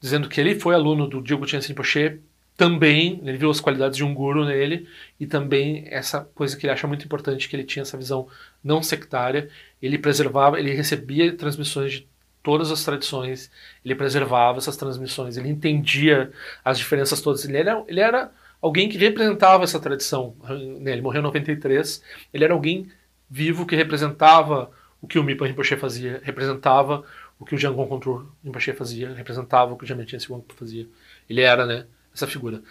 dizendo 0.00 0.28
que 0.28 0.40
ele 0.40 0.58
foi 0.58 0.74
aluno 0.74 1.06
do 1.06 1.20
Dilgo 1.20 1.44
Tien 1.44 1.60
Rinpoche 1.60 2.18
também, 2.56 3.20
ele 3.24 3.38
viu 3.38 3.50
as 3.50 3.60
qualidades 3.60 3.96
de 3.96 4.02
um 4.02 4.12
guru 4.12 4.44
nele 4.44 4.88
e 5.20 5.28
também 5.28 5.84
essa 5.86 6.22
coisa 6.34 6.56
que 6.56 6.66
ele 6.66 6.72
acha 6.72 6.88
muito 6.88 7.04
importante, 7.04 7.48
que 7.48 7.54
ele 7.54 7.62
tinha 7.62 7.82
essa 7.82 7.96
visão 7.96 8.26
não 8.64 8.82
sectária, 8.82 9.48
ele 9.80 9.96
preservava, 9.96 10.58
ele 10.58 10.72
recebia 10.72 11.32
transmissões 11.36 11.92
de 11.92 12.08
todas 12.48 12.70
as 12.72 12.82
tradições, 12.82 13.50
ele 13.84 13.94
preservava 13.94 14.56
essas 14.56 14.74
transmissões, 14.74 15.36
ele 15.36 15.50
entendia 15.50 16.32
as 16.64 16.78
diferenças 16.78 17.20
todas. 17.20 17.44
Ele 17.44 17.58
era, 17.58 17.84
ele 17.86 18.00
era 18.00 18.32
alguém 18.58 18.88
que 18.88 18.96
representava 18.96 19.64
essa 19.64 19.78
tradição. 19.78 20.34
Né? 20.80 20.92
Ele 20.92 21.02
morreu 21.02 21.20
em 21.20 21.24
93, 21.24 22.02
ele 22.32 22.44
era 22.44 22.54
alguém 22.54 22.90
vivo 23.28 23.66
que 23.66 23.76
representava 23.76 24.70
o 24.98 25.06
que 25.06 25.18
o 25.18 25.22
Mipa 25.22 25.46
Rinpoche 25.46 25.76
fazia, 25.76 26.22
representava 26.24 27.04
o 27.38 27.44
que 27.44 27.54
o 27.54 27.58
Jangon 27.58 27.86
Control 27.86 28.24
Rinpoche 28.42 28.72
fazia, 28.72 29.12
representava 29.12 29.74
o 29.74 29.76
que 29.76 29.84
o 29.84 29.86
Jametin 29.86 30.18
Siwangpo 30.18 30.54
fazia. 30.54 30.86
Ele 31.28 31.42
era, 31.42 31.66
né, 31.66 31.84
essa 32.14 32.26
figura. 32.26 32.62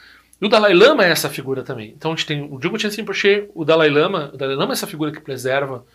E 0.41 0.45
o 0.47 0.49
Dalai 0.49 0.73
Lama 0.73 1.05
é 1.05 1.11
essa 1.11 1.29
figura 1.29 1.61
também. 1.61 1.93
Então 1.95 2.13
a 2.13 2.15
gente 2.15 2.25
tem 2.25 2.41
o 2.41 2.59
Tenzin 2.59 2.97
Rinpoche, 2.97 3.47
o 3.53 3.63
Dalai 3.63 3.91
Lama, 3.91 4.31
o 4.33 4.37
Dalai 4.37 4.55
Lama 4.55 4.71
é 4.71 4.73
essa 4.73 4.87
figura 4.87 5.11
que 5.11 5.21
preserva 5.21 5.85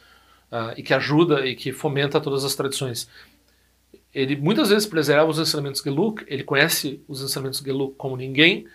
uh, 0.52 0.72
e 0.76 0.84
que 0.84 0.94
ajuda 0.94 1.44
e 1.44 1.56
que 1.56 1.72
fomenta 1.72 2.20
todas 2.20 2.44
as 2.44 2.54
tradições 2.54 3.08
ele 4.14 4.36
muitas 4.36 4.70
vezes 4.70 4.86
preserva 4.86 5.26
os 5.26 5.38
ensinamentos 5.38 5.82
Geluk, 5.82 6.24
ele 6.26 6.44
conhece 6.44 7.02
os 7.08 7.22
ensinamentos 7.22 7.60
Geluk 7.60 7.94
como 7.96 8.16
ninguém, 8.16 8.66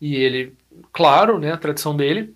e 0.00 0.16
ele, 0.16 0.54
claro, 0.92 1.38
né, 1.38 1.52
a 1.52 1.56
tradição 1.56 1.96
dele, 1.96 2.34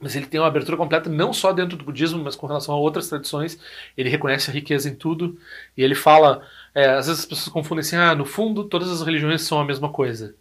mas 0.00 0.16
ele 0.16 0.26
tem 0.26 0.40
uma 0.40 0.46
abertura 0.46 0.76
completa 0.76 1.10
não 1.10 1.32
só 1.32 1.52
dentro 1.52 1.76
do 1.76 1.84
budismo, 1.84 2.22
mas 2.22 2.34
com 2.34 2.46
relação 2.46 2.74
a 2.74 2.78
outras 2.78 3.08
tradições. 3.08 3.58
Ele 3.96 4.08
reconhece 4.08 4.50
a 4.50 4.54
riqueza 4.54 4.88
em 4.88 4.94
tudo, 4.94 5.38
e 5.76 5.82
ele 5.82 5.94
fala, 5.94 6.42
é, 6.74 6.86
às 6.90 7.06
vezes 7.06 7.20
as 7.20 7.26
pessoas 7.26 7.48
confundem 7.52 7.80
assim, 7.80 7.96
ah, 7.96 8.14
no 8.14 8.24
fundo 8.24 8.64
todas 8.64 8.90
as 8.90 9.02
religiões 9.02 9.42
são 9.42 9.60
a 9.60 9.64
mesma 9.64 9.90
coisa. 9.90 10.34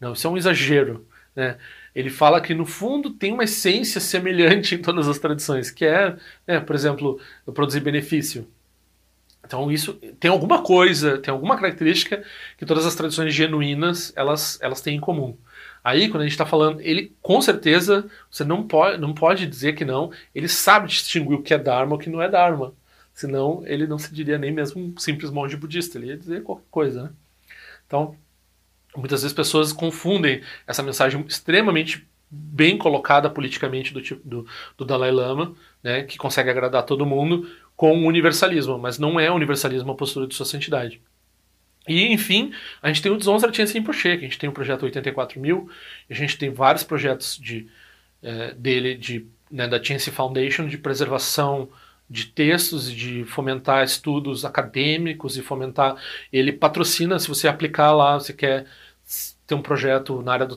Não, 0.00 0.12
isso 0.14 0.26
é 0.26 0.30
um 0.30 0.36
exagero, 0.36 1.06
né? 1.36 1.58
Ele 1.94 2.10
fala 2.10 2.40
que 2.40 2.54
no 2.54 2.66
fundo 2.66 3.10
tem 3.10 3.32
uma 3.32 3.44
essência 3.44 4.00
semelhante 4.00 4.74
em 4.74 4.82
todas 4.82 5.06
as 5.08 5.18
tradições, 5.18 5.70
que 5.70 5.84
é, 5.84 6.16
né, 6.46 6.60
por 6.60 6.74
exemplo, 6.74 7.20
produzir 7.54 7.80
benefício. 7.80 8.48
Então 9.44 9.70
isso 9.70 9.94
tem 10.18 10.30
alguma 10.30 10.62
coisa, 10.62 11.18
tem 11.18 11.32
alguma 11.32 11.56
característica 11.56 12.24
que 12.56 12.64
todas 12.64 12.86
as 12.86 12.94
tradições 12.94 13.34
genuínas 13.34 14.12
elas, 14.16 14.58
elas 14.62 14.80
têm 14.80 14.96
em 14.96 15.00
comum. 15.00 15.36
Aí 15.82 16.08
quando 16.08 16.22
a 16.22 16.24
gente 16.24 16.32
está 16.32 16.46
falando, 16.46 16.80
ele 16.80 17.14
com 17.20 17.40
certeza 17.40 18.08
você 18.30 18.44
não 18.44 18.66
pode, 18.66 18.98
não 18.98 19.12
pode 19.12 19.46
dizer 19.46 19.74
que 19.74 19.84
não. 19.84 20.10
Ele 20.34 20.48
sabe 20.48 20.88
distinguir 20.88 21.38
o 21.38 21.42
que 21.42 21.52
é 21.52 21.58
dharma 21.58 21.94
e 21.94 21.96
o 21.96 21.98
que 21.98 22.10
não 22.10 22.22
é 22.22 22.28
dharma. 22.28 22.72
Senão 23.12 23.62
ele 23.66 23.86
não 23.86 23.98
se 23.98 24.12
diria 24.12 24.38
nem 24.38 24.50
mesmo 24.50 24.82
um 24.82 24.98
simples 24.98 25.30
monge 25.30 25.56
budista, 25.56 25.98
ele 25.98 26.08
ia 26.08 26.16
dizer 26.16 26.42
qualquer 26.42 26.66
coisa, 26.70 27.02
né? 27.04 27.10
Então 27.86 28.16
muitas 28.96 29.22
vezes 29.22 29.34
pessoas 29.34 29.72
confundem 29.72 30.42
essa 30.66 30.82
mensagem 30.82 31.24
extremamente 31.28 32.06
bem 32.30 32.76
colocada 32.76 33.30
politicamente 33.30 33.92
do, 33.92 34.00
do, 34.24 34.46
do 34.76 34.84
Dalai 34.84 35.10
Lama, 35.10 35.54
né, 35.82 36.02
que 36.02 36.18
consegue 36.18 36.50
agradar 36.50 36.84
todo 36.84 37.06
mundo, 37.06 37.48
com 37.76 37.98
o 37.98 38.06
universalismo, 38.06 38.78
mas 38.78 38.98
não 38.98 39.18
é 39.18 39.30
universalismo 39.30 39.92
a 39.92 39.96
postura 39.96 40.26
de 40.26 40.34
sua 40.34 40.46
santidade. 40.46 41.00
E, 41.86 42.12
enfim, 42.12 42.52
a 42.80 42.88
gente 42.88 43.02
tem 43.02 43.12
o 43.12 43.16
Dzon 43.16 43.38
Sartien 43.38 43.66
Rinpoche, 43.66 44.16
que 44.16 44.24
a 44.24 44.28
gente 44.28 44.38
tem 44.38 44.48
o 44.48 44.52
projeto 44.52 44.84
84 44.84 45.38
mil, 45.38 45.70
a 46.08 46.14
gente 46.14 46.38
tem 46.38 46.50
vários 46.50 46.82
projetos 46.82 47.38
de, 47.38 47.68
é, 48.22 48.54
dele, 48.54 48.94
de, 48.94 49.26
né, 49.50 49.68
da 49.68 49.82
Chance 49.82 50.10
Foundation, 50.10 50.66
de 50.66 50.78
preservação 50.78 51.68
de 52.08 52.26
textos 52.26 52.90
e 52.90 52.94
de 52.94 53.24
fomentar 53.24 53.84
estudos 53.84 54.44
acadêmicos 54.44 55.36
e 55.36 55.42
fomentar. 55.42 55.96
Ele 56.32 56.52
patrocina, 56.52 57.18
se 57.18 57.28
você 57.28 57.48
aplicar 57.48 57.92
lá, 57.92 58.18
você 58.18 58.32
quer 58.32 58.66
tem 59.46 59.56
um 59.56 59.62
projeto 59.62 60.22
na 60.22 60.32
área 60.32 60.46
do 60.46 60.56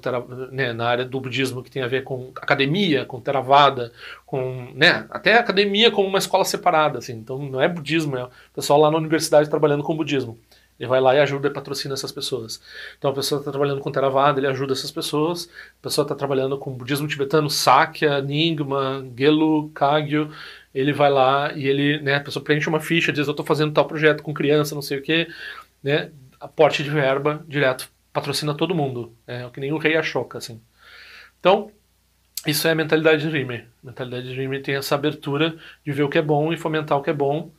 né, 0.52 0.72
na 0.74 0.88
área 0.88 1.06
do 1.06 1.20
budismo 1.20 1.62
que 1.62 1.70
tem 1.70 1.84
a 1.84 1.88
ver 1.88 2.04
com 2.04 2.32
academia, 2.36 3.06
com 3.06 3.20
Theravada, 3.20 3.92
com 4.26 4.72
né, 4.74 5.06
até 5.10 5.38
academia 5.38 5.92
como 5.92 6.08
uma 6.08 6.20
escola 6.20 6.46
separada, 6.46 7.00
assim. 7.00 7.14
Então 7.14 7.38
não 7.38 7.62
é 7.62 7.68
budismo, 7.68 8.18
é 8.18 8.24
o 8.24 8.30
pessoal 8.54 8.80
lá 8.80 8.90
na 8.90 8.98
universidade 8.98 9.50
trabalhando 9.50 9.84
com 9.84 9.96
budismo. 9.96 10.40
Ele 10.80 10.88
vai 10.88 11.02
lá 11.02 11.16
e 11.16 11.20
ajuda 11.20 11.48
e 11.48 11.52
patrocina 11.52 11.96
essas 11.96 12.12
pessoas. 12.12 12.62
Então 12.98 13.12
a 13.12 13.14
pessoa 13.14 13.40
está 13.40 13.52
trabalhando 13.52 13.82
com 13.82 13.92
Theravada, 13.92 14.40
ele 14.40 14.48
ajuda 14.48 14.74
essas 14.74 14.92
pessoas. 14.92 15.50
A 15.80 15.84
pessoa 15.84 16.04
está 16.04 16.16
trabalhando 16.16 16.58
com 16.58 16.72
budismo 16.72 17.08
tibetano, 17.08 17.50
Sakya, 17.50 18.22
Nyingma, 18.22 19.06
Gelu, 19.18 19.70
Kagyu. 19.74 20.30
Ele 20.74 20.94
vai 20.94 21.10
lá 21.10 21.52
e 21.54 21.68
ele, 21.68 22.00
né, 22.02 22.16
a 22.16 22.20
pessoa 22.22 22.44
preenche 22.44 22.70
uma 22.70 22.80
ficha, 22.80 23.12
diz 23.12 23.28
eu 23.28 23.32
estou 23.32 23.46
fazendo 23.46 23.74
tal 23.74 23.86
projeto 23.86 24.22
com 24.22 24.34
criança, 24.34 24.76
não 24.76 24.82
sei 24.82 25.00
o 25.00 25.02
quê, 25.02 25.28
né, 25.84 26.12
aporte 26.40 26.84
de 26.84 26.90
verba 26.92 27.44
direto 27.48 27.90
patrocina 28.18 28.56
todo 28.56 28.74
mundo. 28.74 29.16
É 29.28 29.48
que 29.52 29.60
nem 29.60 29.72
o 29.72 29.78
rei 29.78 29.96
Ashoka, 29.96 30.40
assim. 30.40 30.60
Então, 31.40 31.72
isso 32.48 32.68
é 32.68 32.72
a 32.72 32.76
mentalidade 32.76 33.22
de 33.22 33.30
Rime. 33.30 33.58
A 33.84 33.88
mentalidade 33.88 34.28
de 34.28 34.34
Rime 34.34 34.60
tem 34.60 34.74
essa 34.74 34.96
abertura 34.96 35.56
de 35.86 35.92
ver 35.92 36.02
o 36.02 36.10
que 36.10 36.18
é 36.18 36.22
bom 36.22 36.52
e 36.52 36.58
fomentar 36.58 36.98
o 36.98 37.04
que 37.04 37.12
é 37.12 37.14
bom 37.14 37.52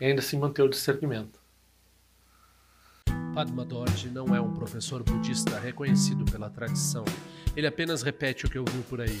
e 0.00 0.04
ainda 0.04 0.20
assim 0.20 0.38
manter 0.38 0.62
o 0.62 0.68
discernimento. 0.68 1.40
Padma 3.34 3.64
Dorje 3.64 4.08
não 4.08 4.32
é 4.34 4.40
um 4.40 4.54
professor 4.54 5.02
budista 5.02 5.58
reconhecido 5.58 6.24
pela 6.30 6.48
tradição. 6.48 7.04
Ele 7.56 7.66
apenas 7.66 8.02
repete 8.02 8.46
o 8.46 8.48
que 8.48 8.60
ouviu 8.60 8.82
por 8.84 9.00
aí. 9.00 9.20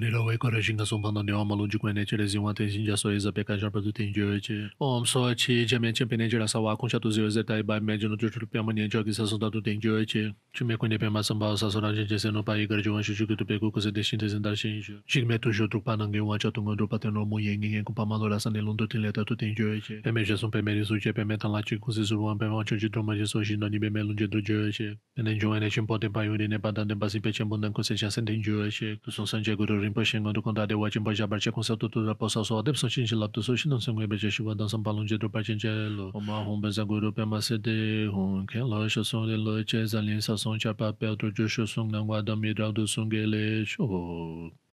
Rila 0.00 0.24
wei 0.24 0.38
kore 0.38 0.62
shinga 0.62 0.86
songpa 0.86 1.12
na 1.12 1.22
niwa 1.22 1.44
malun 1.44 1.68
jikwe 1.68 1.92
ne 1.92 2.06
chile 2.06 2.26
zingwa 2.26 2.54
ten 2.54 2.70
shinja 2.70 2.96
so 2.96 3.12
iza 3.12 3.32
peka 3.32 3.56
jarpa 3.58 3.80
du 3.82 3.92
ten 3.92 4.12
jio 4.14 4.34
eche. 4.34 4.70
Om 4.80 5.04
so 5.04 5.34
chi 5.34 5.66
jamian 5.66 5.92
chen 5.92 6.08
pene 6.08 6.26
jira 6.26 6.48
sawa 6.48 6.74
kunsha 6.76 6.98
tu 6.98 7.10
zio 7.10 7.28
ze 7.28 7.42
tai 7.42 7.62
bai 7.62 7.80
mejo 7.80 8.08
no 8.08 8.16
chuchul 8.16 8.46
piyama 8.48 8.72
nian 8.72 8.88
jio 8.88 9.04
ki 9.04 9.12
sa 9.12 9.26
sonda 9.26 9.50
du 9.52 9.60
ten 9.60 9.78
jio 9.78 10.00
eche. 10.00 10.32
Chume 10.54 10.76
kwenye 10.78 10.98
pema 10.98 11.22
samba 11.22 11.54
sa 11.56 11.70
sona 11.70 11.92
jen 11.92 12.06
jese 12.06 12.32
no 12.32 12.42
pa 12.42 12.56
igar 12.56 12.80
jiwan 12.82 13.02
shu 13.02 13.12
chukutu 13.14 13.44
peku 13.44 13.70
kuse 13.70 13.92
de 13.92 14.00
shinte 14.02 14.26
zindar 14.26 14.56
shin 14.56 14.80
isho. 14.80 14.94
Shikme 15.06 15.38
tu 15.38 15.52
shu 15.52 15.68
trukpa 15.68 15.98
nange 15.98 16.20
wancha 16.20 16.50
tungo 16.50 16.74
drupa 16.76 16.98
ten 16.98 17.12
no 17.12 17.26
mu 17.26 17.36
yengi 17.38 17.68
ngen 17.68 17.84
kumpa 17.84 18.06
malo 18.06 18.26
la 18.26 18.38
san 18.38 18.56
ilun 18.56 18.76
du 18.76 18.86
ten 18.86 19.02
leta 19.02 19.22
tu 19.26 19.36
ten 19.36 19.54
jio 19.54 19.74
eche. 19.76 20.00
Peme 20.02 20.24
jesun 20.24 20.50
peme 20.50 20.72
risu 20.72 20.98
che 20.98 21.12
peme 21.12 21.36
tan 21.36 21.52
la 21.52 21.60
chi 21.60 21.76
kuse 21.76 22.00
surwan 22.08 22.38
peme 22.38 22.54
wancho 22.56 22.80
chi 22.80 22.88
droma 22.88 23.12
jeso 23.20 23.44
shin 23.44 23.60
no 23.60 23.68
ni 23.68 23.78
peme 23.78 24.00
lun 24.00 24.16
jedru 24.16 24.40
jio 24.40 24.64
eche. 24.66 24.96
Pene 25.14 25.36
jio 25.36 25.54
ene 25.54 25.68
chin 25.68 25.86
poten 25.86 26.10
pa 26.10 26.24
yuri 26.24 26.48
ne 26.48 26.58
pa 26.58 26.70
dan 26.70 26.88
den 26.88 26.98
pasi 26.98 27.20
pe 27.20 27.32
chen 27.32 27.50
bundan 27.50 27.74
kuse 27.74 27.92
chasen 28.00 28.24
ten 28.24 28.40
jio 28.42 28.64
eche. 28.64 28.96
Tu 29.04 29.10
son 29.10 29.26
san 29.26 29.44
je 29.44 29.54
guru 29.54 29.89
rinpoche 29.90 30.20
ngon 30.20 30.32
du 30.32 30.42
konda 30.42 30.66
de 30.66 30.74
wajin 30.74 31.04
pa 31.04 31.12
jabar 31.12 31.40
che 31.40 31.50
konsa 31.50 31.76
tutu 31.76 32.06
ra 32.06 32.14
posa 32.14 32.44
so 32.44 32.58
adep 32.58 32.76
sachin 32.76 33.06
chi 33.06 33.16
lap 33.16 33.32
tu 33.32 33.42
so 33.42 33.56
shin 33.56 33.70
shinan 33.70 33.80
sangwe 33.80 34.06
beche 34.06 34.30
shiwa 34.30 34.56
dan 34.56 34.68
sam 34.68 34.82
palung 34.84 35.06
je 35.06 35.18
dro 35.18 35.28
pa 35.28 35.42
chen 35.42 35.58
che 35.58 35.68
lo 35.68 36.10
oma 36.14 36.44
hong 36.44 36.60
ben 36.62 36.72
sa 36.72 36.84
guru 36.84 37.12
pe 37.12 37.24
ma 37.24 37.40
se 37.40 37.58
de 37.58 38.06
hong 38.06 38.46
ken 38.46 38.70
lo 38.70 38.88
sho 38.88 39.02
song 39.02 39.26
de 39.26 39.36
lo 39.36 39.62
che 39.64 39.84
zan 39.86 40.06
lin 40.06 40.20
sa 40.20 40.36
song 40.36 40.58
cha 40.58 40.72
pa 40.72 40.92
pe 40.92 41.16
tu 41.16 41.30
ju 41.32 41.48
sho 41.48 41.66
song 41.66 41.90
nang 41.90 42.06
wa 42.06 42.22
dam 42.22 42.40
mi 42.40 42.54
ra 42.54 42.70
du 42.70 42.86
song 42.86 43.10
ge 43.10 43.26
le 43.26 43.64
sho 43.66 43.84